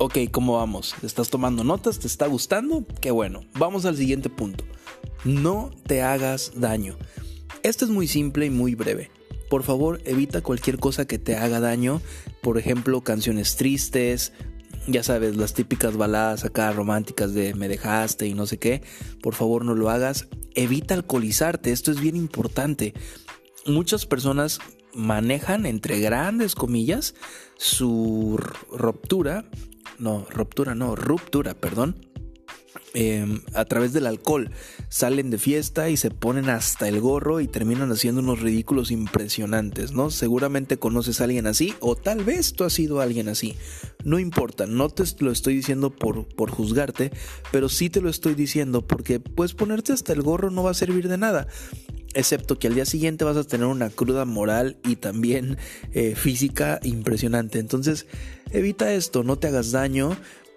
Ok, 0.00 0.18
¿cómo 0.30 0.56
vamos? 0.56 0.94
¿Te 1.00 1.06
estás 1.06 1.28
tomando 1.28 1.64
notas? 1.64 1.98
¿Te 1.98 2.06
está 2.06 2.26
gustando? 2.26 2.84
Qué 3.00 3.10
bueno. 3.10 3.40
Vamos 3.58 3.84
al 3.84 3.96
siguiente 3.96 4.28
punto. 4.30 4.64
No 5.24 5.70
te 5.86 6.02
hagas 6.02 6.52
daño. 6.54 6.96
Esto 7.62 7.84
es 7.84 7.90
muy 7.90 8.06
simple 8.06 8.46
y 8.46 8.50
muy 8.50 8.74
breve 8.74 9.10
por 9.48 9.62
favor 9.62 10.00
evita 10.04 10.40
cualquier 10.42 10.78
cosa 10.78 11.06
que 11.06 11.18
te 11.18 11.36
haga 11.36 11.60
daño, 11.60 12.00
por 12.42 12.58
ejemplo 12.58 13.02
canciones 13.02 13.56
tristes, 13.56 14.32
ya 14.86 15.02
sabes, 15.02 15.36
las 15.36 15.54
típicas 15.54 15.96
baladas 15.96 16.44
acá 16.44 16.72
románticas 16.72 17.34
de 17.34 17.54
me 17.54 17.68
dejaste 17.68 18.26
y 18.26 18.34
no 18.34 18.46
sé 18.46 18.58
qué, 18.58 18.82
por 19.22 19.34
favor 19.34 19.64
no 19.64 19.74
lo 19.74 19.90
hagas, 19.90 20.28
evita 20.54 20.94
alcoholizarte, 20.94 21.72
esto 21.72 21.90
es 21.90 22.00
bien 22.00 22.16
importante. 22.16 22.94
Muchas 23.66 24.06
personas 24.06 24.60
manejan 24.94 25.66
entre 25.66 26.00
grandes 26.00 26.54
comillas 26.54 27.14
su 27.56 28.38
ruptura 28.72 29.44
no, 29.98 30.24
ruptura, 30.30 30.74
no, 30.74 30.94
ruptura, 30.94 31.54
perdón, 31.54 31.96
Em, 32.94 33.40
a 33.54 33.64
través 33.64 33.92
del 33.92 34.06
alcohol. 34.06 34.50
Salen 34.88 35.30
de 35.30 35.38
fiesta 35.38 35.90
y 35.90 35.96
se 35.96 36.10
ponen 36.10 36.48
hasta 36.48 36.88
el 36.88 37.00
gorro 37.00 37.40
y 37.40 37.46
terminan 37.46 37.92
haciendo 37.92 38.20
unos 38.20 38.40
ridículos 38.40 38.90
impresionantes, 38.90 39.92
¿no? 39.92 40.10
Seguramente 40.10 40.78
conoces 40.78 41.20
a 41.20 41.24
alguien 41.24 41.46
así 41.46 41.74
o 41.80 41.96
tal 41.96 42.24
vez 42.24 42.54
tú 42.54 42.64
has 42.64 42.72
sido 42.72 43.00
alguien 43.00 43.28
así. 43.28 43.56
No 44.04 44.18
importa, 44.18 44.66
no 44.66 44.88
te 44.88 45.04
lo 45.20 45.30
estoy 45.30 45.54
diciendo 45.54 45.90
por, 45.90 46.26
por 46.28 46.50
juzgarte, 46.50 47.10
pero 47.52 47.68
sí 47.68 47.90
te 47.90 48.00
lo 48.00 48.08
estoy 48.08 48.34
diciendo 48.34 48.86
porque 48.86 49.20
pues 49.20 49.54
ponerte 49.54 49.92
hasta 49.92 50.12
el 50.12 50.22
gorro 50.22 50.50
no 50.50 50.62
va 50.62 50.70
a 50.70 50.74
servir 50.74 51.08
de 51.08 51.18
nada 51.18 51.46
excepto 52.14 52.58
que 52.58 52.66
al 52.66 52.74
día 52.74 52.86
siguiente 52.86 53.24
vas 53.24 53.36
a 53.36 53.44
tener 53.44 53.66
una 53.66 53.90
cruda 53.90 54.24
moral 54.24 54.78
y 54.82 54.96
también 54.96 55.58
eh, 55.92 56.16
física 56.16 56.80
impresionante. 56.82 57.58
Entonces, 57.58 58.06
evita 58.50 58.92
esto, 58.92 59.22
no 59.22 59.38
te 59.38 59.46
hagas 59.46 59.70
daño, 59.70 60.16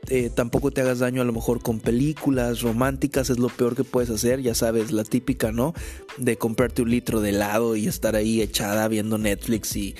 eh, 0.09 0.29
tampoco 0.33 0.71
te 0.71 0.81
hagas 0.81 0.99
daño 0.99 1.21
a 1.21 1.25
lo 1.25 1.31
mejor 1.31 1.61
con 1.61 1.79
películas 1.79 2.61
románticas, 2.61 3.29
es 3.29 3.39
lo 3.39 3.49
peor 3.49 3.75
que 3.75 3.83
puedes 3.83 4.09
hacer, 4.09 4.41
ya 4.41 4.55
sabes, 4.55 4.91
la 4.91 5.03
típica, 5.03 5.51
¿no? 5.51 5.73
De 6.17 6.37
comprarte 6.37 6.81
un 6.81 6.89
litro 6.89 7.21
de 7.21 7.29
helado 7.29 7.75
y 7.75 7.87
estar 7.87 8.15
ahí 8.15 8.41
echada 8.41 8.87
viendo 8.87 9.17
Netflix 9.17 9.75
y, 9.75 9.95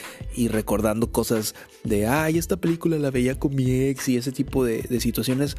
recordando 0.50 1.12
cosas 1.12 1.55
de, 1.84 2.08
ay, 2.08 2.38
esta 2.38 2.58
película 2.58 2.98
la 2.98 3.12
veía 3.12 3.39
con 3.39 3.55
mi 3.55 3.72
ex 3.72 4.10
y 4.10 4.17
ese 4.17 4.31
tipo 4.31 4.65
de, 4.65 4.81
de 4.81 5.00
situaciones, 5.00 5.55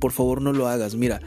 por 0.00 0.12
favor 0.12 0.42
no 0.42 0.52
lo 0.52 0.68
hagas, 0.68 0.96
mira. 0.96 1.20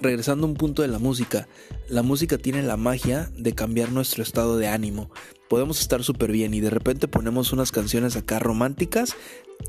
Regresando 0.00 0.46
a 0.46 0.50
un 0.50 0.54
punto 0.54 0.82
de 0.82 0.88
la 0.88 1.00
música, 1.00 1.48
la 1.88 2.02
música 2.02 2.38
tiene 2.38 2.62
la 2.62 2.76
magia 2.76 3.32
de 3.36 3.52
cambiar 3.56 3.90
nuestro 3.90 4.22
estado 4.22 4.56
de 4.56 4.68
ánimo. 4.68 5.10
Podemos 5.48 5.80
estar 5.80 6.04
súper 6.04 6.30
bien 6.30 6.54
y 6.54 6.60
de 6.60 6.70
repente 6.70 7.08
ponemos 7.08 7.52
unas 7.52 7.72
canciones 7.72 8.14
acá 8.14 8.38
románticas 8.38 9.16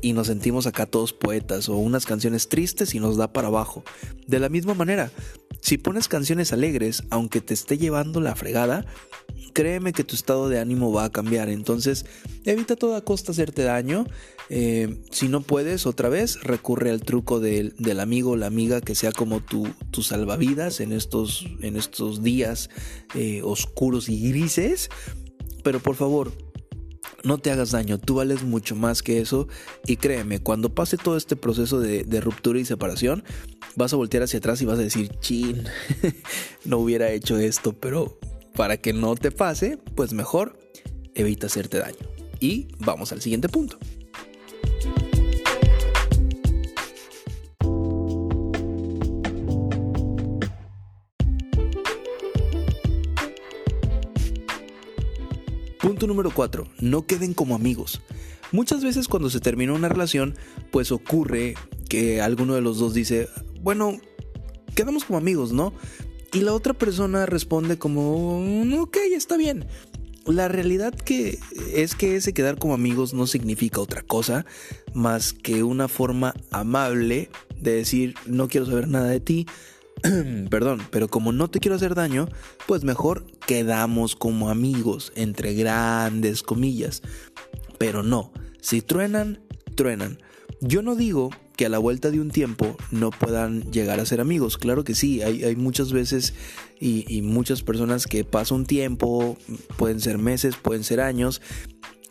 y 0.02 0.12
nos 0.12 0.28
sentimos 0.28 0.66
acá 0.66 0.86
todos 0.86 1.12
poetas 1.12 1.68
o 1.68 1.76
unas 1.76 2.06
canciones 2.06 2.48
tristes 2.48 2.94
y 2.94 3.00
nos 3.00 3.16
da 3.16 3.32
para 3.32 3.48
abajo. 3.48 3.84
De 4.26 4.38
la 4.38 4.48
misma 4.48 4.74
manera, 4.74 5.10
si 5.60 5.78
pones 5.78 6.08
canciones 6.08 6.52
alegres, 6.52 7.02
aunque 7.10 7.40
te 7.40 7.54
esté 7.54 7.76
llevando 7.76 8.20
la 8.20 8.34
fregada, 8.34 8.86
créeme 9.52 9.92
que 9.92 10.04
tu 10.04 10.14
estado 10.14 10.48
de 10.48 10.58
ánimo 10.58 10.92
va 10.92 11.04
a 11.04 11.10
cambiar. 11.10 11.48
Entonces, 11.48 12.06
evita 12.44 12.74
a 12.74 12.76
toda 12.76 13.00
costa 13.02 13.32
hacerte 13.32 13.62
daño. 13.62 14.06
Eh, 14.48 15.02
si 15.10 15.28
no 15.28 15.42
puedes, 15.42 15.86
otra 15.86 16.08
vez, 16.08 16.42
recurre 16.42 16.90
al 16.90 17.02
truco 17.02 17.40
del, 17.40 17.74
amigo 18.00 18.32
o 18.32 18.36
la 18.36 18.46
amiga 18.46 18.80
que 18.80 18.94
sea 18.94 19.12
como 19.12 19.40
tu, 19.40 19.68
tu 19.90 20.02
salvavidas 20.02 20.80
en 20.80 20.92
estos, 20.92 21.46
en 21.60 21.76
estos 21.76 22.22
días 22.22 22.70
eh, 23.14 23.42
oscuros 23.44 24.08
y 24.08 24.30
grises. 24.30 24.88
Pero 25.62 25.80
por 25.80 25.94
favor, 25.94 26.32
no 27.24 27.38
te 27.38 27.50
hagas 27.50 27.70
daño, 27.70 27.98
tú 27.98 28.16
vales 28.16 28.42
mucho 28.42 28.74
más 28.76 29.02
que 29.02 29.20
eso 29.20 29.48
y 29.86 29.96
créeme, 29.96 30.40
cuando 30.40 30.74
pase 30.74 30.96
todo 30.96 31.16
este 31.16 31.36
proceso 31.36 31.80
de, 31.80 32.20
ruptura 32.20 32.58
y 32.58 32.64
separación, 32.64 33.24
vas 33.76 33.92
a 33.92 33.96
voltear 33.96 34.22
hacia 34.22 34.38
atrás 34.38 34.60
y 34.62 34.66
vas 34.66 34.78
a 34.78 34.82
decir, 34.82 35.10
chin, 35.20 35.64
no 36.64 36.78
hubiera 36.78 37.10
hecho 37.10 37.38
esto, 37.38 37.72
pero 37.72 38.18
para 38.54 38.76
que 38.76 38.92
no 38.92 39.14
te 39.16 39.30
pase, 39.30 39.78
pues 39.94 40.12
mejor 40.12 40.58
evita 41.14 41.46
hacerte 41.46 41.78
daño. 41.78 41.98
Y 42.40 42.68
vamos 42.78 43.12
al 43.12 43.20
siguiente 43.20 43.48
punto. 43.48 43.78
Punto 56.00 56.14
número 56.14 56.30
4. 56.34 56.66
No 56.80 57.04
queden 57.04 57.34
como 57.34 57.54
amigos. 57.54 58.00
Muchas 58.52 58.82
veces 58.82 59.06
cuando 59.06 59.28
se 59.28 59.38
termina 59.38 59.74
una 59.74 59.90
relación, 59.90 60.34
pues 60.70 60.92
ocurre 60.92 61.56
que 61.90 62.22
alguno 62.22 62.54
de 62.54 62.62
los 62.62 62.78
dos 62.78 62.94
dice, 62.94 63.28
bueno, 63.60 64.00
quedamos 64.74 65.04
como 65.04 65.18
amigos, 65.18 65.52
¿no? 65.52 65.74
Y 66.32 66.40
la 66.40 66.54
otra 66.54 66.72
persona 66.72 67.26
responde 67.26 67.76
como, 67.76 68.40
mm, 68.40 68.78
ok, 68.78 68.96
está 69.14 69.36
bien. 69.36 69.66
La 70.24 70.48
realidad 70.48 70.94
que 70.94 71.38
es 71.74 71.94
que 71.94 72.16
ese 72.16 72.32
quedar 72.32 72.58
como 72.58 72.72
amigos 72.72 73.12
no 73.12 73.26
significa 73.26 73.82
otra 73.82 74.00
cosa 74.00 74.46
más 74.94 75.34
que 75.34 75.62
una 75.62 75.86
forma 75.86 76.32
amable 76.50 77.28
de 77.60 77.72
decir 77.72 78.14
no 78.24 78.48
quiero 78.48 78.64
saber 78.64 78.88
nada 78.88 79.08
de 79.08 79.20
ti, 79.20 79.46
Perdón, 80.50 80.80
pero 80.90 81.08
como 81.08 81.32
no 81.32 81.48
te 81.48 81.60
quiero 81.60 81.76
hacer 81.76 81.94
daño, 81.94 82.28
pues 82.66 82.84
mejor 82.84 83.26
quedamos 83.46 84.16
como 84.16 84.50
amigos, 84.50 85.12
entre 85.14 85.54
grandes 85.54 86.42
comillas. 86.42 87.02
Pero 87.78 88.02
no, 88.02 88.32
si 88.60 88.82
truenan, 88.82 89.40
truenan. 89.74 90.18
Yo 90.60 90.82
no 90.82 90.94
digo 90.94 91.30
que 91.56 91.66
a 91.66 91.68
la 91.68 91.78
vuelta 91.78 92.10
de 92.10 92.20
un 92.20 92.30
tiempo 92.30 92.76
no 92.90 93.10
puedan 93.10 93.70
llegar 93.70 94.00
a 94.00 94.06
ser 94.06 94.20
amigos. 94.20 94.56
Claro 94.56 94.84
que 94.84 94.94
sí, 94.94 95.22
hay, 95.22 95.56
muchas 95.56 95.92
veces 95.92 96.34
y, 96.80 97.20
muchas 97.22 97.62
personas 97.62 98.06
que 98.06 98.24
pasa 98.24 98.54
un 98.54 98.64
tiempo, 98.64 99.36
pueden 99.76 100.00
ser 100.00 100.18
meses, 100.18 100.56
pueden 100.56 100.84
ser 100.84 101.00
años, 101.00 101.42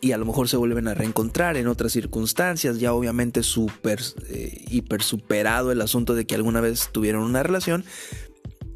y 0.00 0.12
a 0.12 0.18
lo 0.18 0.24
mejor 0.24 0.48
se 0.48 0.56
vuelven 0.56 0.88
a 0.88 0.94
reencontrar 0.94 1.56
en 1.56 1.66
otras 1.66 1.92
circunstancias, 1.92 2.80
ya 2.80 2.92
obviamente 2.92 3.42
súper, 3.42 4.00
eh, 4.28 4.64
hiper 4.70 5.02
superado 5.02 5.72
el 5.72 5.80
asunto 5.80 6.14
de 6.14 6.24
que 6.24 6.34
alguna 6.34 6.60
vez 6.60 6.88
tuvieron 6.92 7.22
una 7.22 7.42
relación. 7.42 7.84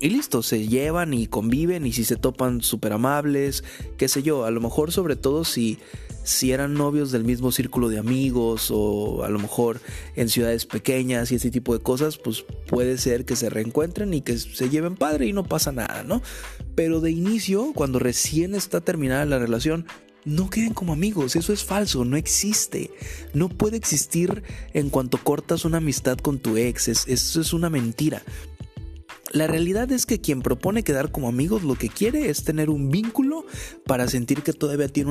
Y 0.00 0.10
listo, 0.10 0.42
se 0.42 0.68
llevan 0.68 1.14
y 1.14 1.28
conviven 1.28 1.86
y 1.86 1.92
si 1.92 2.04
se 2.04 2.16
topan 2.16 2.60
súper 2.60 2.92
amables, 2.92 3.64
qué 3.96 4.08
sé 4.08 4.22
yo, 4.22 4.44
a 4.44 4.50
lo 4.50 4.60
mejor 4.60 4.92
sobre 4.92 5.16
todo 5.16 5.44
si, 5.44 5.78
si 6.24 6.52
eran 6.52 6.74
novios 6.74 7.10
del 7.10 7.24
mismo 7.24 7.52
círculo 7.52 7.88
de 7.88 7.98
amigos 7.98 8.70
o 8.70 9.24
a 9.24 9.30
lo 9.30 9.38
mejor 9.38 9.80
en 10.16 10.28
ciudades 10.28 10.66
pequeñas 10.66 11.32
y 11.32 11.36
ese 11.36 11.50
tipo 11.50 11.72
de 11.72 11.82
cosas, 11.82 12.18
pues 12.18 12.44
puede 12.66 12.98
ser 12.98 13.24
que 13.24 13.36
se 13.36 13.48
reencuentren 13.48 14.12
y 14.12 14.20
que 14.20 14.36
se 14.36 14.68
lleven 14.68 14.96
padre 14.96 15.26
y 15.26 15.32
no 15.32 15.44
pasa 15.44 15.72
nada, 15.72 16.02
¿no? 16.02 16.20
Pero 16.74 17.00
de 17.00 17.10
inicio, 17.10 17.72
cuando 17.74 17.98
recién 17.98 18.54
está 18.54 18.82
terminada 18.82 19.24
la 19.24 19.38
relación, 19.38 19.86
no 20.24 20.50
queden 20.50 20.74
como 20.74 20.92
amigos, 20.92 21.36
eso 21.36 21.52
es 21.52 21.64
falso, 21.64 22.04
no 22.04 22.16
existe. 22.16 22.90
No 23.32 23.48
puede 23.48 23.76
existir 23.76 24.42
en 24.72 24.90
cuanto 24.90 25.18
cortas 25.18 25.64
una 25.64 25.78
amistad 25.78 26.18
con 26.18 26.38
tu 26.38 26.56
ex, 26.56 26.88
eso 26.88 27.40
es 27.40 27.52
una 27.52 27.70
mentira. 27.70 28.22
La 29.34 29.48
realidad 29.48 29.90
es 29.90 30.06
que 30.06 30.20
quien 30.20 30.42
propone 30.42 30.84
quedar 30.84 31.10
como 31.10 31.26
amigos 31.26 31.64
lo 31.64 31.74
que 31.74 31.88
quiere 31.88 32.30
es 32.30 32.44
tener 32.44 32.70
un 32.70 32.88
vínculo 32.88 33.44
para 33.84 34.06
sentir 34.06 34.44
que 34.44 34.52
todavía 34.52 34.86
tiene 34.86 35.10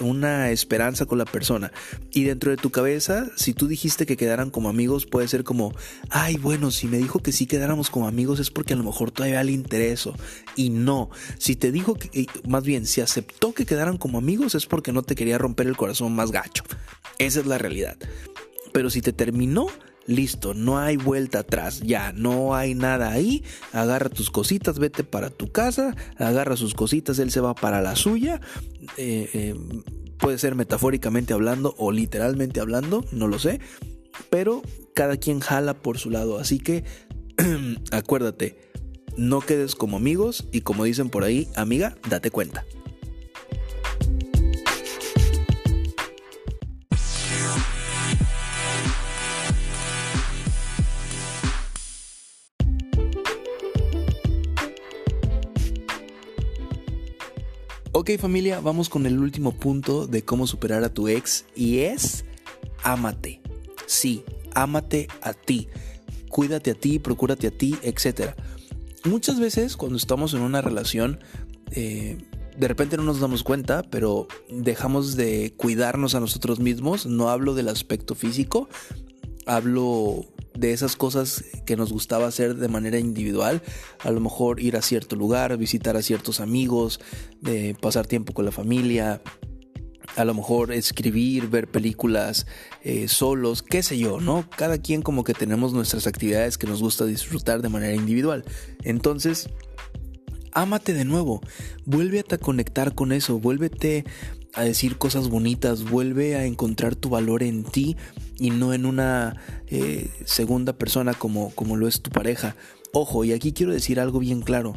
una, 0.00 0.50
esperanza 0.50 1.06
con 1.06 1.18
la 1.18 1.26
persona. 1.26 1.72
Y 2.10 2.24
dentro 2.24 2.50
de 2.50 2.56
tu 2.56 2.70
cabeza, 2.70 3.30
si 3.36 3.54
tú 3.54 3.68
dijiste 3.68 4.04
que 4.04 4.16
quedaran 4.16 4.50
como 4.50 4.68
amigos, 4.68 5.06
puede 5.06 5.28
ser 5.28 5.44
como, 5.44 5.72
ay, 6.10 6.38
bueno, 6.38 6.72
si 6.72 6.88
me 6.88 6.98
dijo 6.98 7.20
que 7.20 7.30
sí 7.30 7.46
quedáramos 7.46 7.88
como 7.88 8.08
amigos 8.08 8.40
es 8.40 8.50
porque 8.50 8.74
a 8.74 8.76
lo 8.76 8.82
mejor 8.82 9.12
todavía 9.12 9.44
le 9.44 9.52
intereso. 9.52 10.12
Y 10.56 10.70
no, 10.70 11.10
si 11.38 11.54
te 11.54 11.70
dijo 11.70 11.94
que, 11.94 12.26
más 12.48 12.64
bien, 12.64 12.84
si 12.84 13.00
aceptó 13.00 13.54
que 13.54 13.64
quedaran 13.64 13.96
como 13.96 14.18
amigos 14.18 14.56
es 14.56 14.66
porque 14.66 14.92
no 14.92 15.04
te 15.04 15.14
quería 15.14 15.38
romper 15.38 15.68
el 15.68 15.76
corazón 15.76 16.16
más 16.16 16.32
gacho. 16.32 16.64
Esa 17.20 17.38
es 17.38 17.46
la 17.46 17.58
realidad. 17.58 17.96
Pero 18.72 18.90
si 18.90 19.02
te 19.02 19.12
terminó, 19.12 19.68
listo, 20.06 20.54
no 20.54 20.78
hay 20.78 20.96
vuelta 20.96 21.40
atrás, 21.40 21.80
ya, 21.80 22.12
no 22.12 22.54
hay 22.54 22.74
nada 22.74 23.10
ahí, 23.10 23.44
agarra 23.72 24.08
tus 24.08 24.30
cositas, 24.30 24.78
vete 24.78 25.04
para 25.04 25.30
tu 25.30 25.50
casa, 25.50 25.94
agarra 26.16 26.56
sus 26.56 26.74
cositas, 26.74 27.18
él 27.18 27.30
se 27.30 27.40
va 27.40 27.54
para 27.54 27.80
la 27.80 27.96
suya, 27.96 28.40
eh, 28.96 29.30
eh, 29.32 29.54
puede 30.18 30.38
ser 30.38 30.54
metafóricamente 30.54 31.32
hablando 31.32 31.74
o 31.78 31.92
literalmente 31.92 32.60
hablando, 32.60 33.04
no 33.12 33.28
lo 33.28 33.38
sé, 33.38 33.60
pero 34.30 34.62
cada 34.94 35.16
quien 35.16 35.40
jala 35.40 35.74
por 35.74 35.98
su 35.98 36.10
lado, 36.10 36.38
así 36.38 36.58
que 36.58 36.84
acuérdate, 37.90 38.58
no 39.16 39.40
quedes 39.40 39.74
como 39.74 39.96
amigos 39.96 40.48
y 40.52 40.62
como 40.62 40.84
dicen 40.84 41.10
por 41.10 41.24
ahí, 41.24 41.48
amiga, 41.54 41.96
date 42.08 42.30
cuenta. 42.30 42.64
Ok 57.94 58.12
familia, 58.18 58.58
vamos 58.60 58.88
con 58.88 59.04
el 59.04 59.18
último 59.18 59.52
punto 59.52 60.06
de 60.06 60.24
cómo 60.24 60.46
superar 60.46 60.82
a 60.82 60.94
tu 60.94 61.08
ex 61.08 61.44
y 61.54 61.80
es 61.80 62.24
ámate. 62.82 63.42
Sí, 63.84 64.24
ámate 64.54 65.08
a 65.20 65.34
ti. 65.34 65.68
Cuídate 66.30 66.70
a 66.70 66.74
ti, 66.74 66.98
procúrate 66.98 67.48
a 67.48 67.50
ti, 67.50 67.76
etc. 67.82 68.34
Muchas 69.04 69.38
veces 69.38 69.76
cuando 69.76 69.98
estamos 69.98 70.32
en 70.32 70.40
una 70.40 70.62
relación, 70.62 71.20
eh, 71.72 72.16
de 72.56 72.68
repente 72.68 72.96
no 72.96 73.02
nos 73.02 73.20
damos 73.20 73.42
cuenta, 73.42 73.82
pero 73.82 74.26
dejamos 74.48 75.14
de 75.14 75.52
cuidarnos 75.58 76.14
a 76.14 76.20
nosotros 76.20 76.60
mismos. 76.60 77.04
No 77.04 77.28
hablo 77.28 77.52
del 77.54 77.68
aspecto 77.68 78.14
físico, 78.14 78.70
hablo 79.44 80.31
de 80.54 80.72
esas 80.72 80.96
cosas 80.96 81.44
que 81.66 81.76
nos 81.76 81.92
gustaba 81.92 82.26
hacer 82.26 82.56
de 82.56 82.68
manera 82.68 82.98
individual, 82.98 83.62
a 84.00 84.10
lo 84.10 84.20
mejor 84.20 84.60
ir 84.60 84.76
a 84.76 84.82
cierto 84.82 85.16
lugar, 85.16 85.56
visitar 85.56 85.96
a 85.96 86.02
ciertos 86.02 86.40
amigos, 86.40 87.00
de 87.40 87.76
pasar 87.80 88.06
tiempo 88.06 88.32
con 88.32 88.44
la 88.44 88.52
familia, 88.52 89.22
a 90.16 90.24
lo 90.24 90.34
mejor 90.34 90.72
escribir, 90.72 91.48
ver 91.48 91.68
películas 91.68 92.46
eh, 92.82 93.08
solos, 93.08 93.62
qué 93.62 93.82
sé 93.82 93.98
yo, 93.98 94.20
¿no? 94.20 94.48
Cada 94.50 94.78
quien 94.78 95.02
como 95.02 95.24
que 95.24 95.34
tenemos 95.34 95.72
nuestras 95.72 96.06
actividades 96.06 96.58
que 96.58 96.66
nos 96.66 96.82
gusta 96.82 97.04
disfrutar 97.04 97.62
de 97.62 97.68
manera 97.68 97.94
individual. 97.94 98.44
Entonces, 98.82 99.48
ámate 100.52 100.92
de 100.92 101.04
nuevo, 101.04 101.40
vuélvete 101.84 102.34
a 102.34 102.38
conectar 102.38 102.94
con 102.94 103.12
eso, 103.12 103.38
vuélvete 103.38 104.04
a 104.54 104.62
decir 104.62 104.98
cosas 104.98 105.28
bonitas, 105.28 105.88
vuelve 105.88 106.36
a 106.36 106.44
encontrar 106.44 106.94
tu 106.94 107.08
valor 107.08 107.42
en 107.42 107.64
ti 107.64 107.96
y 108.38 108.50
no 108.50 108.74
en 108.74 108.86
una 108.86 109.36
eh, 109.68 110.10
segunda 110.24 110.74
persona 110.74 111.14
como, 111.14 111.50
como 111.54 111.76
lo 111.76 111.88
es 111.88 112.02
tu 112.02 112.10
pareja. 112.10 112.56
Ojo, 112.92 113.24
y 113.24 113.32
aquí 113.32 113.52
quiero 113.52 113.72
decir 113.72 113.98
algo 113.98 114.18
bien 114.18 114.42
claro. 114.42 114.74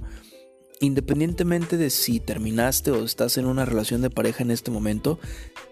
Independientemente 0.80 1.78
de 1.78 1.90
si 1.90 2.20
terminaste 2.20 2.92
o 2.92 3.04
estás 3.04 3.38
en 3.38 3.46
una 3.46 3.66
relación 3.66 4.02
de 4.02 4.10
pareja 4.10 4.44
en 4.44 4.52
este 4.52 4.72
momento, 4.72 5.20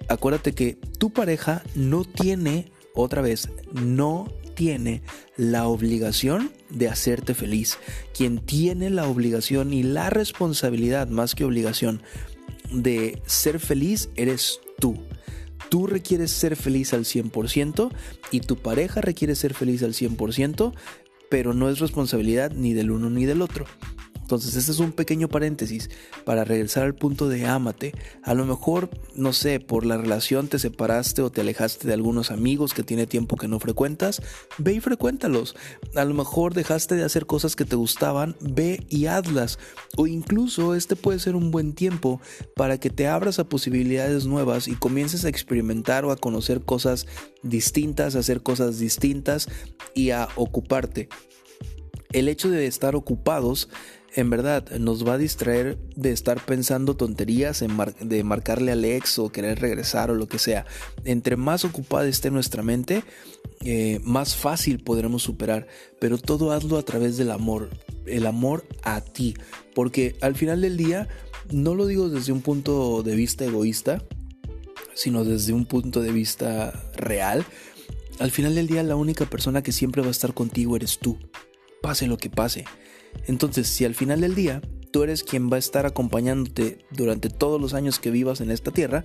acuérdate 0.07 0.53
que 0.53 0.77
tu 0.97 1.11
pareja 1.11 1.63
no 1.75 2.03
tiene, 2.03 2.71
otra 2.95 3.21
vez, 3.21 3.49
no 3.73 4.27
tiene 4.55 5.01
la 5.35 5.67
obligación 5.67 6.51
de 6.69 6.87
hacerte 6.87 7.33
feliz. 7.33 7.77
Quien 8.15 8.39
tiene 8.39 8.89
la 8.89 9.07
obligación 9.07 9.73
y 9.73 9.83
la 9.83 10.09
responsabilidad, 10.09 11.07
más 11.07 11.35
que 11.35 11.43
obligación, 11.43 12.01
de 12.73 13.21
ser 13.25 13.59
feliz 13.59 14.09
eres 14.15 14.59
tú. 14.79 14.97
Tú 15.69 15.87
requieres 15.87 16.31
ser 16.31 16.55
feliz 16.55 16.93
al 16.93 17.05
100% 17.05 17.91
y 18.31 18.41
tu 18.41 18.57
pareja 18.57 19.01
requiere 19.01 19.35
ser 19.35 19.53
feliz 19.53 19.81
al 19.83 19.93
100%, 19.93 20.73
pero 21.29 21.53
no 21.53 21.69
es 21.69 21.79
responsabilidad 21.79 22.51
ni 22.51 22.73
del 22.73 22.91
uno 22.91 23.09
ni 23.09 23.25
del 23.25 23.41
otro. 23.41 23.65
Entonces, 24.33 24.55
este 24.55 24.71
es 24.71 24.79
un 24.79 24.93
pequeño 24.93 25.27
paréntesis 25.27 25.91
para 26.25 26.43
regresar 26.43 26.85
al 26.85 26.95
punto 26.95 27.29
de 27.29 27.45
ámate. 27.45 27.93
A 28.23 28.33
lo 28.33 28.45
mejor, 28.45 28.89
no 29.13 29.31
sé, 29.31 29.59
por 29.59 29.85
la 29.85 29.95
relación 29.95 30.47
te 30.47 30.57
separaste 30.57 31.21
o 31.21 31.29
te 31.29 31.41
alejaste 31.41 31.87
de 31.87 31.93
algunos 31.93 32.31
amigos 32.31 32.73
que 32.73 32.81
tiene 32.81 33.05
tiempo 33.05 33.37
que 33.37 33.47
no 33.47 33.59
frecuentas, 33.59 34.23
ve 34.57 34.73
y 34.73 34.79
frecuéntalos. 34.79 35.55
A 35.95 36.03
lo 36.03 36.15
mejor 36.15 36.55
dejaste 36.55 36.95
de 36.95 37.03
hacer 37.03 37.27
cosas 37.27 37.55
que 37.55 37.63
te 37.63 37.75
gustaban, 37.75 38.35
ve 38.41 38.83
y 38.89 39.05
hazlas. 39.05 39.59
O 39.97 40.07
incluso 40.07 40.73
este 40.73 40.95
puede 40.95 41.19
ser 41.19 41.35
un 41.35 41.51
buen 41.51 41.73
tiempo 41.73 42.19
para 42.55 42.79
que 42.79 42.89
te 42.89 43.07
abras 43.07 43.37
a 43.37 43.47
posibilidades 43.47 44.25
nuevas 44.25 44.67
y 44.67 44.73
comiences 44.73 45.25
a 45.25 45.29
experimentar 45.29 46.05
o 46.05 46.11
a 46.11 46.17
conocer 46.17 46.61
cosas 46.61 47.05
distintas, 47.43 48.15
a 48.15 48.19
hacer 48.19 48.41
cosas 48.41 48.79
distintas 48.79 49.47
y 49.93 50.09
a 50.09 50.27
ocuparte. 50.37 51.07
El 52.13 52.27
hecho 52.27 52.49
de 52.49 52.67
estar 52.67 52.95
ocupados 52.95 53.69
en 54.15 54.29
verdad 54.29 54.69
nos 54.77 55.07
va 55.07 55.13
a 55.13 55.17
distraer 55.17 55.77
de 55.95 56.11
estar 56.11 56.43
pensando 56.45 56.95
tonterías, 56.95 57.63
de 57.99 58.23
marcarle 58.23 58.71
al 58.71 58.85
ex 58.85 59.17
o 59.19 59.31
querer 59.31 59.59
regresar 59.59 60.11
o 60.11 60.15
lo 60.15 60.27
que 60.27 60.39
sea. 60.39 60.65
Entre 61.03 61.35
más 61.35 61.65
ocupada 61.65 62.07
esté 62.07 62.29
nuestra 62.29 62.61
mente, 62.63 63.03
eh, 63.61 63.99
más 64.03 64.35
fácil 64.35 64.83
podremos 64.83 65.23
superar. 65.23 65.67
Pero 65.99 66.17
todo 66.17 66.51
hazlo 66.51 66.77
a 66.77 66.83
través 66.83 67.17
del 67.17 67.31
amor, 67.31 67.69
el 68.05 68.25
amor 68.25 68.65
a 68.83 69.01
ti. 69.01 69.35
Porque 69.73 70.15
al 70.21 70.35
final 70.35 70.61
del 70.61 70.77
día, 70.77 71.07
no 71.51 71.73
lo 71.73 71.87
digo 71.87 72.09
desde 72.09 72.31
un 72.31 72.41
punto 72.41 73.01
de 73.03 73.15
vista 73.15 73.45
egoísta, 73.45 74.03
sino 74.93 75.23
desde 75.23 75.53
un 75.53 75.65
punto 75.65 76.01
de 76.01 76.11
vista 76.11 76.71
real. 76.95 77.45
Al 78.19 78.29
final 78.29 78.53
del 78.53 78.67
día, 78.67 78.83
la 78.83 78.95
única 78.95 79.25
persona 79.25 79.63
que 79.63 79.71
siempre 79.71 80.01
va 80.03 80.09
a 80.09 80.11
estar 80.11 80.35
contigo 80.35 80.75
eres 80.75 80.99
tú. 80.99 81.17
Pase 81.83 82.07
lo 82.07 82.17
que 82.17 82.29
pase. 82.29 82.63
Entonces, 83.27 83.67
si 83.67 83.83
al 83.83 83.93
final 83.93 84.21
del 84.21 84.35
día 84.35 84.61
tú 84.91 85.03
eres 85.03 85.23
quien 85.23 85.51
va 85.51 85.57
a 85.57 85.59
estar 85.59 85.85
acompañándote 85.85 86.79
durante 86.91 87.29
todos 87.29 87.59
los 87.59 87.73
años 87.73 87.99
que 87.99 88.09
vivas 88.09 88.39
en 88.39 88.51
esta 88.51 88.71
tierra, 88.71 89.03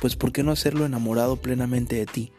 pues 0.00 0.14
¿por 0.14 0.30
qué 0.30 0.42
no 0.42 0.52
hacerlo 0.52 0.84
enamorado 0.84 1.36
plenamente 1.36 1.96
de 1.96 2.04
ti? 2.04 2.32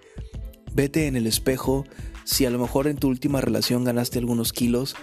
Vete 0.72 1.08
en 1.08 1.16
el 1.16 1.26
espejo, 1.26 1.86
si 2.26 2.46
a 2.46 2.50
lo 2.52 2.60
mejor 2.60 2.88
en 2.88 2.98
tu 2.98 3.08
última 3.08 3.42
relación 3.42 3.84
ganaste 3.84 4.20
algunos 4.20 4.54
kilos, 4.54 4.96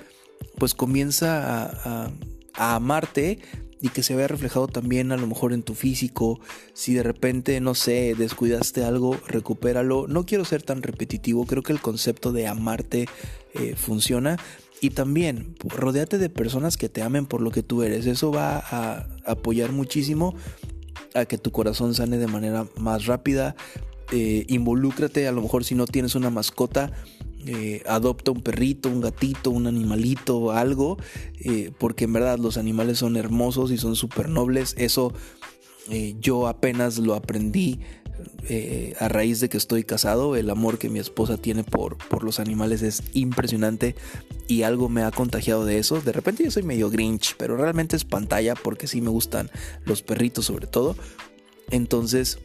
pues 0.58 0.74
comienza 0.74 1.66
a, 1.66 2.12
a 2.54 2.74
amarte 2.76 3.40
y 3.82 3.88
que 3.88 4.04
se 4.04 4.14
vea 4.14 4.28
reflejado 4.28 4.68
también 4.68 5.10
a 5.10 5.16
lo 5.16 5.26
mejor 5.26 5.52
en 5.52 5.64
tu 5.64 5.74
físico. 5.74 6.40
Si 6.72 6.94
de 6.94 7.02
repente, 7.02 7.60
no 7.60 7.74
sé, 7.74 8.14
descuidaste 8.16 8.84
algo, 8.84 9.18
recupéralo. 9.26 10.06
No 10.06 10.24
quiero 10.24 10.44
ser 10.44 10.62
tan 10.62 10.82
repetitivo, 10.82 11.44
creo 11.46 11.64
que 11.64 11.72
el 11.72 11.80
concepto 11.80 12.32
de 12.32 12.46
amarte 12.46 13.08
eh, 13.54 13.74
funciona. 13.76 14.38
Y 14.80 14.90
también, 14.90 15.56
rodeate 15.64 16.18
de 16.18 16.30
personas 16.30 16.76
que 16.76 16.88
te 16.88 17.02
amen 17.02 17.26
por 17.26 17.40
lo 17.40 17.50
que 17.50 17.64
tú 17.64 17.82
eres. 17.82 18.06
Eso 18.06 18.30
va 18.30 18.58
a 18.58 19.08
apoyar 19.26 19.72
muchísimo 19.72 20.34
a 21.14 21.24
que 21.24 21.36
tu 21.38 21.50
corazón 21.50 21.94
sane 21.94 22.18
de 22.18 22.28
manera 22.28 22.66
más 22.76 23.06
rápida. 23.06 23.56
Eh, 24.12 24.44
involúcrate, 24.48 25.26
a 25.26 25.32
lo 25.32 25.42
mejor 25.42 25.64
si 25.64 25.74
no 25.74 25.86
tienes 25.86 26.14
una 26.14 26.30
mascota, 26.30 26.92
eh, 27.46 27.82
adopta 27.86 28.30
un 28.30 28.42
perrito, 28.42 28.88
un 28.88 29.00
gatito, 29.00 29.50
un 29.50 29.66
animalito, 29.66 30.52
algo, 30.52 30.96
eh, 31.40 31.72
porque 31.78 32.04
en 32.04 32.12
verdad 32.12 32.38
los 32.38 32.56
animales 32.56 32.98
son 32.98 33.16
hermosos 33.16 33.70
y 33.72 33.78
son 33.78 33.96
súper 33.96 34.28
nobles. 34.28 34.74
Eso 34.78 35.12
eh, 35.90 36.14
yo 36.20 36.46
apenas 36.46 36.98
lo 36.98 37.14
aprendí 37.14 37.80
a 39.00 39.08
raíz 39.08 39.40
de 39.40 39.48
que 39.48 39.56
estoy 39.56 39.82
casado. 39.82 40.36
El 40.36 40.50
amor 40.50 40.78
que 40.78 40.88
mi 40.88 41.00
esposa 41.00 41.36
tiene 41.38 41.64
por, 41.64 41.96
por 42.08 42.22
los 42.22 42.38
animales 42.38 42.82
es 42.82 43.02
impresionante 43.14 43.96
y 44.46 44.62
algo 44.62 44.88
me 44.88 45.02
ha 45.02 45.10
contagiado 45.10 45.64
de 45.64 45.78
eso. 45.78 46.00
De 46.00 46.12
repente 46.12 46.44
yo 46.44 46.50
soy 46.50 46.62
medio 46.62 46.90
grinch, 46.90 47.34
pero 47.36 47.56
realmente 47.56 47.96
es 47.96 48.04
pantalla 48.04 48.54
porque 48.54 48.86
sí 48.86 49.00
me 49.00 49.10
gustan 49.10 49.50
los 49.84 50.02
perritos 50.02 50.44
sobre 50.44 50.66
todo. 50.68 50.96
Entonces 51.70 52.38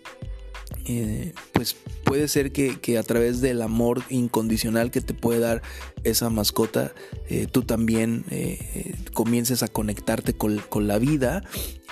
eh, 0.86 1.34
pues 1.52 1.76
puede 2.04 2.28
ser 2.28 2.52
que, 2.52 2.98
a 2.98 3.04
través 3.04 3.42
del 3.42 3.62
amor 3.62 4.04
incondicional 4.10 4.92
que 4.92 5.02
te 5.02 5.14
puede 5.14 5.40
dar 5.40 5.62
esa 6.04 6.30
mascota, 6.30 6.94
eh, 7.30 7.48
tú 7.52 7.64
también 7.64 8.24
eh, 8.30 8.96
comiences 9.14 9.64
a 9.64 9.68
conectarte 9.68 10.34
con, 10.34 10.60
con 10.70 10.88
la 10.88 10.98
vida. 10.98 11.44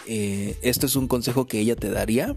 Esto 0.08 0.86
es 0.86 0.96
un 0.96 1.08
consejo 1.08 1.48
que 1.48 1.60
ella 1.60 1.76
te 1.76 1.90
daría. 1.90 2.36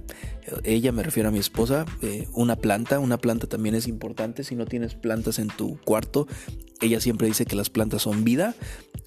Ella 0.64 0.92
me 0.92 1.02
refiero 1.02 1.28
a 1.28 1.32
mi 1.32 1.38
esposa. 1.38 1.84
una 2.32 2.56
planta, 2.56 2.98
una 2.98 3.18
planta 3.18 3.46
también 3.46 3.74
es 3.74 3.86
importante. 3.86 4.44
Si 4.44 4.54
no 4.54 4.66
tienes 4.66 4.94
plantas 4.94 5.38
en 5.38 5.48
tu 5.48 5.78
cuarto, 5.84 6.26
ella 6.80 7.00
siempre 7.00 7.26
dice 7.26 7.44
que 7.44 7.56
las 7.56 7.70
plantas 7.70 8.02
son 8.02 8.24
vida. 8.24 8.54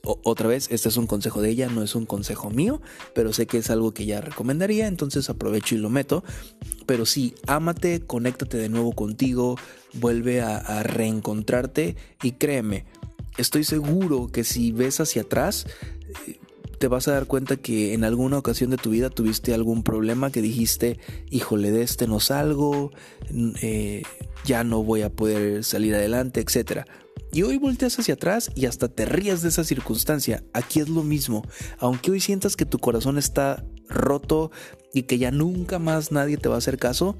otra 0.03 0.47
vez, 0.47 0.67
este 0.71 0.89
es 0.89 0.97
un 0.97 1.07
consejo 1.07 1.41
de 1.41 1.49
ella, 1.49 1.69
no 1.69 1.83
es 1.83 1.95
un 1.95 2.05
consejo 2.05 2.49
mío, 2.49 2.81
pero 3.13 3.33
sé 3.33 3.45
que 3.45 3.59
es 3.59 3.69
algo 3.69 3.93
que 3.93 4.03
ella 4.03 4.19
recomendaría, 4.19 4.87
entonces 4.87 5.29
aprovecho 5.29 5.75
y 5.75 5.77
lo 5.77 5.89
meto. 5.89 6.23
Pero 6.85 7.05
sí, 7.05 7.35
ámate, 7.47 8.01
conéctate 8.01 8.57
de 8.57 8.69
nuevo 8.69 8.93
contigo, 8.93 9.57
vuelve 9.93 10.41
a, 10.41 10.83
reencontrarte 10.83 11.95
y 12.23 12.33
créeme, 12.33 12.85
estoy 13.37 13.63
seguro 13.63 14.27
que 14.31 14.43
si 14.43 14.71
ves 14.71 14.99
hacia 14.99 15.21
atrás, 15.21 15.67
eh, 16.27 16.39
te 16.81 16.87
vas 16.87 17.07
a 17.07 17.11
dar 17.11 17.27
cuenta 17.27 17.57
que 17.57 17.93
en 17.93 18.03
alguna 18.03 18.39
ocasión 18.39 18.71
de 18.71 18.77
tu 18.77 18.89
vida 18.89 19.11
tuviste 19.11 19.53
algún 19.53 19.83
problema 19.83 20.31
que 20.31 20.41
dijiste, 20.41 20.99
híjole, 21.29 21.69
de 21.69 21.83
este 21.83 22.07
no 22.07 22.19
salgo, 22.19 22.89
eh, 23.61 24.01
ya 24.45 24.63
no 24.63 24.83
voy 24.83 25.03
a 25.03 25.11
poder 25.11 25.63
salir 25.63 25.93
adelante, 25.93 26.41
etc. 26.41 26.87
Y 27.31 27.43
hoy 27.43 27.57
volteas 27.57 27.99
hacia 27.99 28.15
atrás 28.15 28.49
y 28.55 28.65
hasta 28.65 28.87
te 28.87 29.05
rías 29.05 29.43
de 29.43 29.49
esa 29.49 29.63
circunstancia. 29.63 30.43
Aquí 30.53 30.79
es 30.79 30.89
lo 30.89 31.03
mismo. 31.03 31.43
Aunque 31.77 32.09
hoy 32.09 32.19
sientas 32.19 32.55
que 32.55 32.65
tu 32.65 32.79
corazón 32.79 33.19
está 33.19 33.63
roto 33.87 34.49
y 34.91 35.03
que 35.03 35.19
ya 35.19 35.29
nunca 35.29 35.77
más 35.77 36.11
nadie 36.11 36.37
te 36.37 36.49
va 36.49 36.55
a 36.55 36.57
hacer 36.57 36.79
caso, 36.79 37.15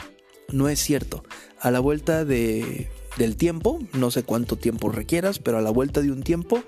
no 0.52 0.70
es 0.70 0.80
cierto. 0.80 1.24
A 1.60 1.70
la 1.70 1.80
vuelta 1.80 2.26
de, 2.26 2.90
del 3.18 3.36
tiempo, 3.36 3.80
no 3.94 4.12
sé 4.12 4.24
cuánto 4.24 4.58
tiempo 4.58 4.90
requieras, 4.90 5.40
pero 5.40 5.58
a 5.58 5.62
la 5.62 5.70
vuelta 5.70 6.02
de 6.02 6.12
un 6.12 6.24
tiempo 6.24 6.64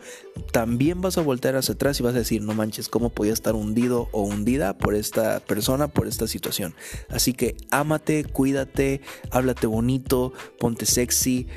también 0.52 1.02
vas 1.02 1.18
a 1.18 1.22
voltear 1.22 1.56
hacia 1.56 1.76
atrás 1.76 2.00
y 2.00 2.04
vas 2.04 2.16
a 2.16 2.20
decir, 2.20 2.42
no 2.42 2.54
manches, 2.54 2.90
¿cómo 2.90 3.10
podía 3.10 3.34
estar 3.34 3.56
hundido 3.56 4.10
o 4.12 4.24
hundida 4.24 4.78
por 4.78 4.96
esta 4.96 5.40
persona, 5.40 5.88
por 5.88 6.08
esta 6.08 6.28
situación? 6.28 6.76
Así 7.10 7.34
que 7.34 7.56
ámate, 7.72 8.26
cuídate, 8.26 9.02
háblate 9.32 9.68
bonito, 9.68 10.34
ponte 10.60 10.86
sexy, 10.86 11.48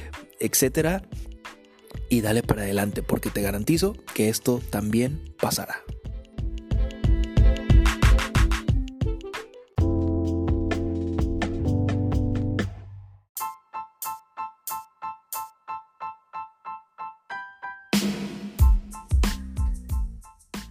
etcétera 0.40 1.02
y 2.08 2.20
dale 2.20 2.42
para 2.42 2.62
adelante 2.62 3.02
porque 3.02 3.30
te 3.30 3.42
garantizo 3.42 3.94
que 4.14 4.28
esto 4.28 4.60
también 4.70 5.34
pasará. 5.40 5.82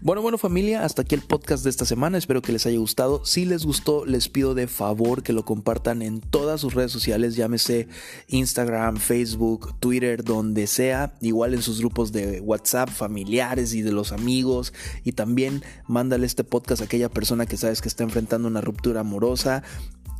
Bueno, 0.06 0.22
bueno 0.22 0.38
familia, 0.38 0.86
hasta 0.86 1.02
aquí 1.02 1.16
el 1.16 1.22
podcast 1.22 1.64
de 1.64 1.72
esta 1.72 1.84
semana, 1.84 2.20
espero 2.20 2.44
que 2.44 2.52
les 2.52 2.68
haya 2.68 2.78
gustado. 2.78 3.26
Si 3.26 3.44
les 3.44 3.66
gustó, 3.66 4.06
les 4.06 4.30
pido 4.30 4.54
de 4.54 4.68
favor 4.68 5.24
que 5.24 5.34
lo 5.34 5.46
compartan 5.46 6.04
en 6.04 6.22
todas 6.22 6.62
sus 6.62 6.76
redes 6.76 6.92
sociales, 6.92 7.36
llámese 7.36 7.88
Instagram, 8.28 8.98
Facebook, 8.98 9.74
Twitter, 9.80 10.24
donde 10.24 10.68
sea, 10.68 11.16
igual 11.22 11.56
en 11.56 11.64
sus 11.64 11.80
grupos 11.80 12.12
de 12.12 12.40
WhatsApp, 12.40 12.90
familiares 12.90 13.74
y 13.74 13.82
de 13.82 13.92
los 13.92 14.12
amigos. 14.12 14.74
Y 15.04 15.14
también 15.14 15.64
mándale 15.88 16.28
este 16.28 16.44
podcast 16.44 16.84
a 16.84 16.86
aquella 16.86 17.10
persona 17.10 17.48
que 17.48 17.58
sabes 17.58 17.82
que 17.82 17.88
está 17.88 18.04
enfrentando 18.04 18.48
una 18.48 18.62
ruptura 18.62 19.00
amorosa 19.00 19.64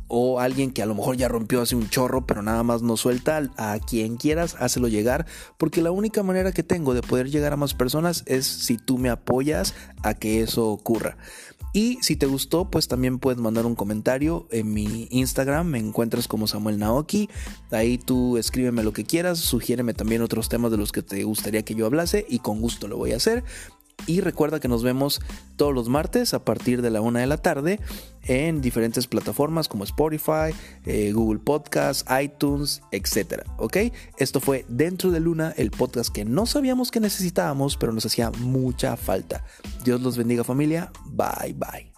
o 0.08 0.40
alguien 0.40 0.72
que 0.72 0.82
a 0.82 0.86
lo 0.86 0.94
mejor 0.94 1.16
ya 1.16 1.28
rompió 1.28 1.60
hace 1.60 1.76
un 1.76 1.88
chorro, 1.88 2.26
pero 2.26 2.42
nada 2.42 2.62
más 2.62 2.82
no 2.82 2.96
suelta, 2.96 3.42
a 3.56 3.78
quien 3.78 4.16
quieras, 4.16 4.56
hácelo 4.58 4.88
llegar, 4.88 5.26
porque 5.58 5.82
la 5.82 5.90
única 5.90 6.22
manera 6.22 6.52
que 6.52 6.62
tengo 6.62 6.94
de 6.94 7.02
poder 7.02 7.30
llegar 7.30 7.52
a 7.52 7.56
más 7.56 7.74
personas 7.74 8.22
es 8.26 8.46
si 8.46 8.78
tú 8.78 8.98
me 8.98 9.10
apoyas 9.10 9.74
a 10.02 10.14
que 10.14 10.42
eso 10.42 10.68
ocurra. 10.68 11.16
Y 11.72 11.98
si 12.00 12.16
te 12.16 12.24
gustó, 12.24 12.70
pues 12.70 12.88
también 12.88 13.18
puedes 13.18 13.38
mandar 13.38 13.66
un 13.66 13.74
comentario 13.74 14.46
en 14.50 14.72
mi 14.72 15.08
Instagram, 15.10 15.66
me 15.66 15.78
encuentras 15.78 16.26
como 16.26 16.46
Samuel 16.46 16.78
Naoki, 16.78 17.28
ahí 17.70 17.98
tú 17.98 18.38
escríbeme 18.38 18.82
lo 18.82 18.94
que 18.94 19.04
quieras, 19.04 19.40
sugiéreme 19.40 19.92
también 19.92 20.22
otros 20.22 20.48
temas 20.48 20.70
de 20.70 20.78
los 20.78 20.90
que 20.90 21.02
te 21.02 21.22
gustaría 21.24 21.64
que 21.66 21.74
yo 21.74 21.84
hablase 21.84 22.24
y 22.30 22.38
con 22.38 22.62
gusto 22.62 22.88
lo 22.88 22.96
voy 22.96 23.12
a 23.12 23.16
hacer. 23.16 23.44
Y 24.06 24.20
recuerda 24.20 24.60
que 24.60 24.68
nos 24.68 24.82
vemos 24.84 25.20
todos 25.56 25.74
los 25.74 25.88
martes 25.88 26.34
a 26.34 26.44
partir 26.44 26.82
de 26.82 26.90
la 26.90 27.00
una 27.00 27.20
de 27.20 27.26
la 27.26 27.38
tarde 27.38 27.80
en 28.22 28.60
diferentes 28.60 29.06
plataformas 29.06 29.68
como 29.68 29.84
Spotify, 29.84 30.54
eh, 30.84 31.12
Google 31.12 31.40
Podcasts, 31.40 32.04
iTunes, 32.22 32.82
etc. 32.92 33.42
¿Ok? 33.56 33.78
Esto 34.18 34.40
fue 34.40 34.64
Dentro 34.68 35.10
de 35.10 35.20
Luna, 35.20 35.54
el 35.56 35.70
podcast 35.70 36.12
que 36.12 36.24
no 36.24 36.46
sabíamos 36.46 36.90
que 36.90 37.00
necesitábamos, 37.00 37.76
pero 37.76 37.92
nos 37.92 38.06
hacía 38.06 38.30
mucha 38.30 38.96
falta. 38.96 39.44
Dios 39.84 40.00
los 40.00 40.16
bendiga 40.16 40.44
familia. 40.44 40.92
Bye 41.06 41.54
bye. 41.54 41.95